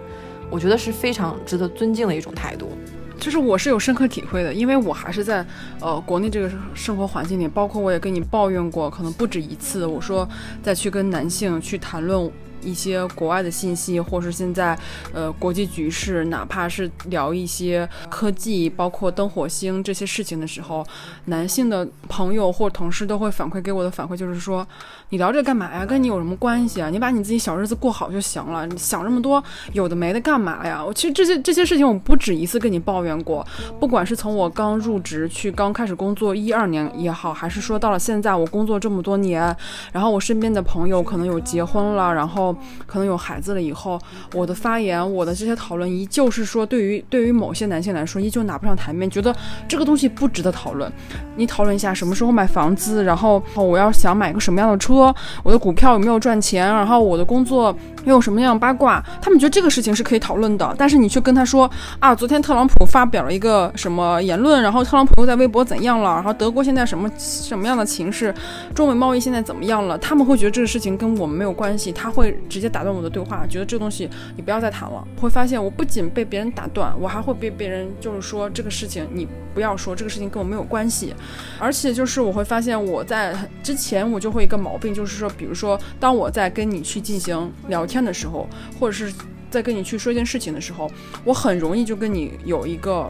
[0.51, 2.71] 我觉得是非常值得尊敬的一种态度。
[3.19, 5.45] 就是我是有深刻体会的，因为我还是在
[5.81, 10.27] 呃国内这个生活环境里，包括我也跟你抱怨过，可能不止一次，我说
[10.63, 12.31] 再去跟男性去谈论。
[12.63, 14.79] 一些国外的信息，或是现在，
[15.13, 20.87] 呃，国际局势，哪怕是聊一些科技，包括登火星这些事情的时候，
[21.27, 24.67] 男性的朋友或同事都会反馈给我的反馈就是说，
[25.11, 25.85] 你聊这干嘛呀？
[25.87, 26.91] 跟你有什么关系啊？
[26.91, 29.43] 你把你自己小日子过好就行了，你想这么多
[29.73, 30.85] 有的没的干嘛呀？
[30.85, 33.47] 我其实这些这些事情我不止一次跟你抱怨过，
[33.79, 39.57] 不管是从我刚入职去刚开始工作一二年也好，还是说到了现在我工作这么多年，
[39.93, 42.48] 然后我身边的朋友可能有结婚了，然后。
[42.87, 43.99] 可能有孩子了以后，
[44.35, 49.35] 我的发言，我的这些讨论，依旧是说，对于对于某些男性来说，依旧拿不上台面，觉得
[49.67, 50.91] 这个东西不值得讨论。
[51.37, 57.75] 你讨论一下什么时候买房子，然后我要想买个什么样的车，我的股票有没有赚钱，然后我的工作
[58.05, 60.75] 又有什么样八卦，他们觉得这个事情是可以讨论的。
[60.77, 61.71] 但是你却跟他说
[62.01, 68.35] 啊，昨天特朗普发表了一个什么言论，然后特朗普又在微博怎样了，然后德国现在什么什么样的情势，
[68.75, 72.83] 中美贸易现在怎么样了，他们会觉得这个事情跟我们没有关系，他会直接打。
[72.83, 75.07] 断我的对话，觉得这个东西你不要再谈了。
[75.21, 81.15] 会发现我不仅被别人打断，我还会被别人就是说这个事情你不要说，这个事情跟我没有关系。
[81.59, 89.13] 而且就是我会发现我在之前我就会一个毛病，就是说，比如说当我在跟你去进行聊天的时候，或者是
[89.51, 90.91] 在跟你去说一件事情的时候，
[91.25, 93.07] 我很容易就跟你有一个。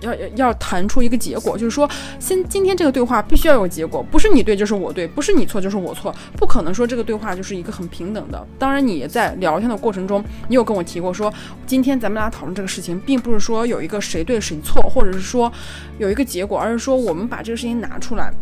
[0.00, 1.88] 要要要谈出一个结果，就是说，
[2.18, 8.46] 先今天这个对话必须要有结果，不是你对就是我对，不是你错就是我错，不可能说这个对话就是一个很平等的。
[8.58, 11.32] 当然，你在聊天的过程中，你有跟我提过说，
[11.66, 15.52] 今天咱们俩讨论这个事情，并不是说有一个谁对谁错，或者是说
[15.98, 18.32] 有一个结果，而是说我们把这个事情拿出来。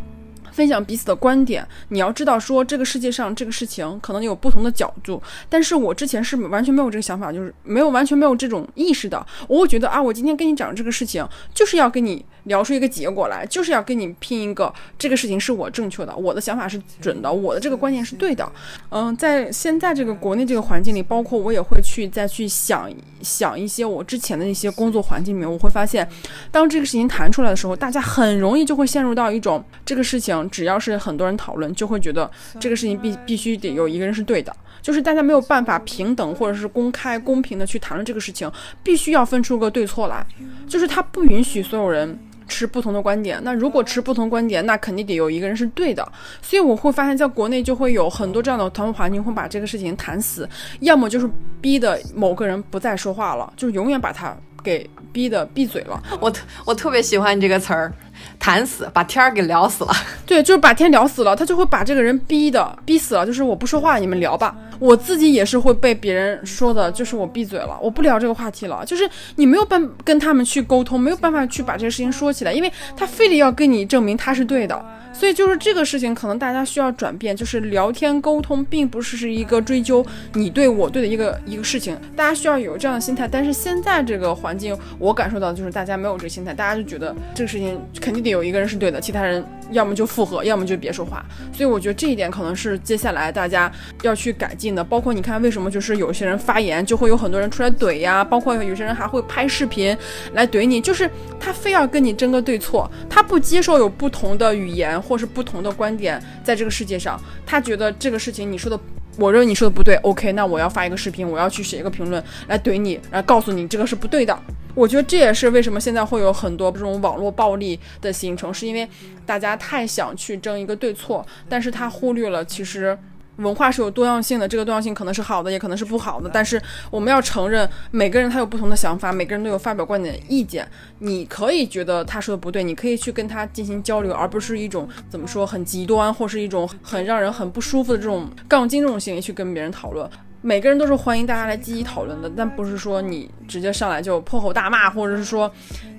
[0.59, 12.25] 分享彼此的观点，你要知道说这个世界上这个事情可能有不同的角度，但是我之前是完全没有这个想法，就是没有完全没有这种意识的，我会觉得啊，我今天跟你讲这个事情就是要跟你。
[12.45, 18.51] 聊出一个结果来，就是要跟你拼一个这个事情是我正确的，我的想法是准的，我的这个观念是对的。
[18.89, 22.91] 嗯，在现在这个国内这个环境里，包括我也会去再去想
[23.21, 26.09] 想一些我之前的一些工作环境里面，我会发现，
[26.51, 38.51] 当这个事情谈出来的时候，大家很容易就会陷入到一种这个事情只要是很多人讨论，就会觉得这个事情必必须得有一个人是对的，就是大家没有办法平等或者是公开公平的去谈论这个事情，
[38.83, 40.27] 必须要分出个对错来，
[40.69, 42.19] 就是他不允许所有人。
[42.51, 46.03] 持不同的观点，那如果持不同观点，那肯定得有一个人是对的。
[46.41, 50.49] 所以我会发现，在国内就会有很多这样的谈话环境，会把这个事情谈死，
[50.81, 51.29] 要么就是
[51.61, 54.35] 逼的某个人不再说话了，就永远把他
[54.65, 56.03] 给逼的闭嘴了。
[56.23, 57.93] 我特我特别喜欢你这个词儿。
[58.39, 59.93] 谈死，把天儿给聊死了。
[60.27, 63.27] 对，就是把天聊死了，他就会把这个人逼的逼死了。
[63.27, 64.57] 就是我不说话，你们聊吧。
[64.79, 68.85] 我自己也是会被别人说的，就是我闭嘴了，我不聊这个话题了。
[68.87, 74.85] 就是你没有办跟他们去沟通，没有办法去把这个事情说起来，因为他非得要跟你证明他是对的。
[75.13, 83.27] 所以就是这个事情，可能大家需要转变，就是聊天沟通，并不是是一个追究你对我对的一个一个事情，大家需要有这样的心态。
[83.27, 91.25] 但是现在这个环境，我感受到就是大家没有这个心态，大家就觉得这个事情肯定得有一个人是对的，其他人要么就附和，要么就别说话。
[91.53, 93.71] 所以我觉得这一点可能是接下来大家
[94.03, 94.83] 要去改进的。
[94.83, 99.97] 包括你看，为什么就是有些人发言就会有很多人出来怼呀，包括有些人还会拍视频
[100.33, 104.99] 来怼你，就是他非要跟你争个对错，他不接受有不同的语言。
[105.09, 108.79] 或是不同的观点，在这个世界上，他觉得这个事情你说的，
[109.17, 109.95] 我认为你说的不对。
[109.97, 114.39] OK，那我要发一个视频，我要去写一个评论来怼你，来告诉你这个是不对的。
[114.79, 118.89] 我觉得这也是为什么现在会有很多这种网络暴力的形成，是因为
[119.27, 122.97] 大家太想去争一个对错，但是他忽略了其实。
[123.39, 126.29] 文化是有多样性的，这个多样性可能是好的，也可能是不好的。
[126.33, 126.61] 但是
[126.91, 130.69] 我们要承认，每个人他有不同的想法，每个人都有发表观点的意见。
[130.99, 140.11] 你可以觉得他说的不对，你可以去跟他进行交流，而不是一种怎么说很极端，或是一种很让人很不舒服的这种杠精这种行为去跟别人讨论。
[140.41, 145.51] 每个人都是欢迎大家来积极讨论的，但不是说你直接上来就破口大骂，或者是说。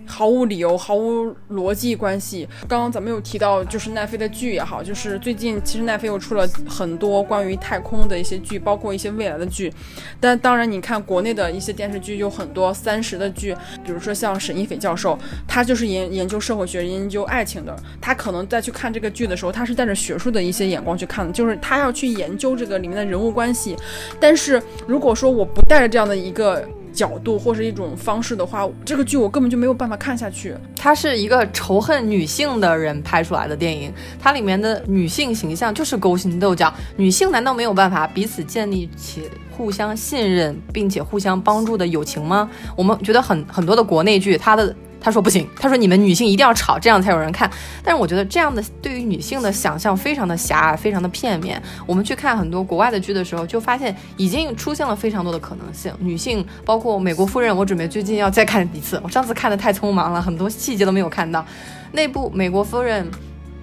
[0.10, 2.48] 毫无理由、毫无逻辑关系。
[2.68, 9.72] 刚刚咱们有提到，就是奈飞的剧也好，就是最近其实奈飞又出了很多关于太空的一些剧，包括一些未来的剧。
[10.20, 13.56] 但当然，你看国内的一些电视剧有很多三十的剧，
[13.86, 23.76] 比如说像沈一斐教授，他就是研研究社会学、研究爱情的，他可能在去看这个剧的时候，他是带着学术的一些眼光去看的，就是他要去研究这个里面的人物关系。
[24.20, 26.68] 但是如果说我不带着这样的一个。
[26.94, 30.56] 角度或是一种方式的话，这个剧我根本就没有办法看下去。
[30.76, 36.74] 它是一个仇恨女性的人拍出来的电影，它里面的女性形象就是勾心斗角。
[36.98, 42.50] 女性难道没有办法彼此建立起互相信任并且互相帮助的友情吗？
[42.76, 44.76] 我们觉得很很多的国内剧，它的。
[45.02, 47.50] 他说不行，他说你们女性一定要吵，这样才有人看。
[47.84, 51.62] 但是我觉得这样的对于女性的想象非常的狭隘，非常的片面。
[51.86, 55.94] 我们去看很多国外的剧的时候，就发现已经出现了非常多的可能性。
[56.00, 59.00] 女性包括《美国夫人》，我准备最近要再看一次。
[59.04, 61.46] 我上次看的太匆忙了，很多细节都没有看到。
[61.92, 63.06] 那部《美国夫人》，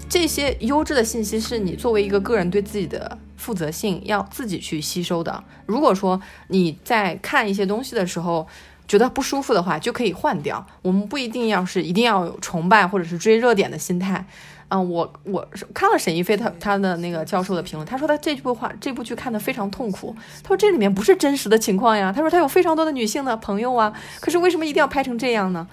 [0.08, 5.44] 这些优质的信息是你作为一个个人对自己的负责性要自己去吸收的。
[5.66, 8.46] 如果说你在看一些东西的时候，
[8.88, 10.64] 觉得不舒服的话，就可以换掉。
[10.82, 14.24] 我们不一定要是一定要有崇拜或者是追热点的心态。
[14.68, 20.14] 嗯，我我看了沈一飞他他的那个教授的评论，他说他这部话这部剧看的非常痛苦。
[20.42, 22.12] 他说这里面不是真实的情况呀。
[22.12, 25.68] 他说他有非常多的女性的朋友啊，可是为什么一定要拍成这样呢？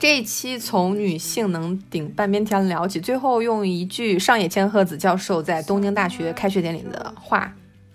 [0.00, 7.52] 这一期从女性能顶半边天聊起，最后用一句上野千鹤子教授在东京大学开学典礼的话。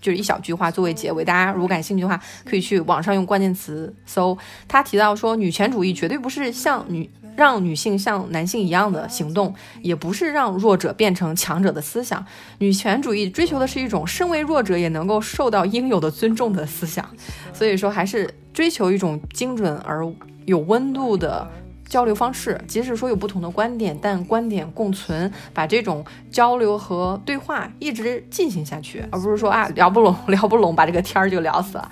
[0.07, 4.37] 就是一小句话作为结尾，大家如果感兴趣的话，可以去网上用关键词搜。
[4.65, 12.25] 他提到说，女权主义绝对不是像女让女性像男性一样的行动，也不是让弱者变成强者的思想。
[12.59, 17.05] 女权主义追求的是一种身为弱者也能够受到应有的尊重的思想。
[17.51, 20.09] 所以说，还是追求一种精准而
[20.45, 21.45] 有温度的。
[21.87, 31.89] 交流方式，即使说有不同的观点，但观点共存，把这种交流和对话一直进行下去，而不是说啊聊不拢， 聊不拢，把这个天儿就聊死了。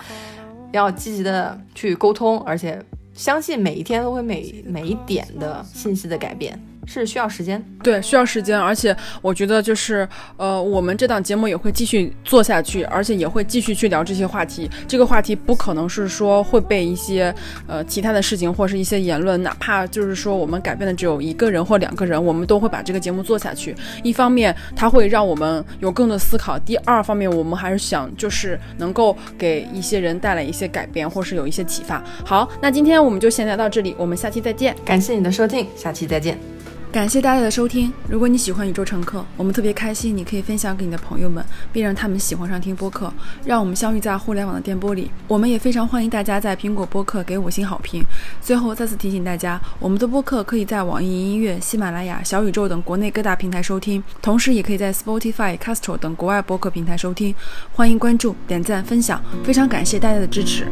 [0.72, 2.84] 要积极的去沟通，而且
[3.14, 6.62] 相信每一天都会每每一点的信息的改变。
[6.88, 10.08] 是需要时间，对，需要时间，而且我觉得就是，
[10.38, 14.70] 呃，我们这档节目也会继续做下去，而且也会继续去聊这些话题。
[14.88, 17.34] 这个话题不可能是说会被一些
[17.68, 23.76] 呃其他的事情或是一些言论，哪怕就是说我们改变的只有一个人或两个人，我们都会把这个节目做下去。
[24.04, 32.04] 一方面，它会让我们有更多思考；第二方面，我们还是想就是能够给一些人带来一些改变，或是有一些启发。
[32.26, 34.76] 好，那今天我们就先聊到这里，我们下期再见。
[34.86, 36.55] 感谢你的收听，下期再见。
[36.96, 37.92] 感谢大家的收听。
[38.08, 41.44] 如果你喜欢宇宙乘客，我们特别开心，你可以分享给你的朋友们，
[41.74, 45.12] 并让他们喜欢上听播客，让我们相遇在互联网的电波里。
[45.28, 48.02] 我们也非常欢迎大家在苹果播客给五星好评。
[48.42, 57.36] 最后再次提醒大家，我们的播客可以在网易云音乐、喜马拉雅、小宇宙等国内各大平台收听，同时也可以在 Spotify、Castro 等国外播客平台收听。
[57.74, 60.66] 欢迎关注、点赞、分享，非常感谢大家的支持。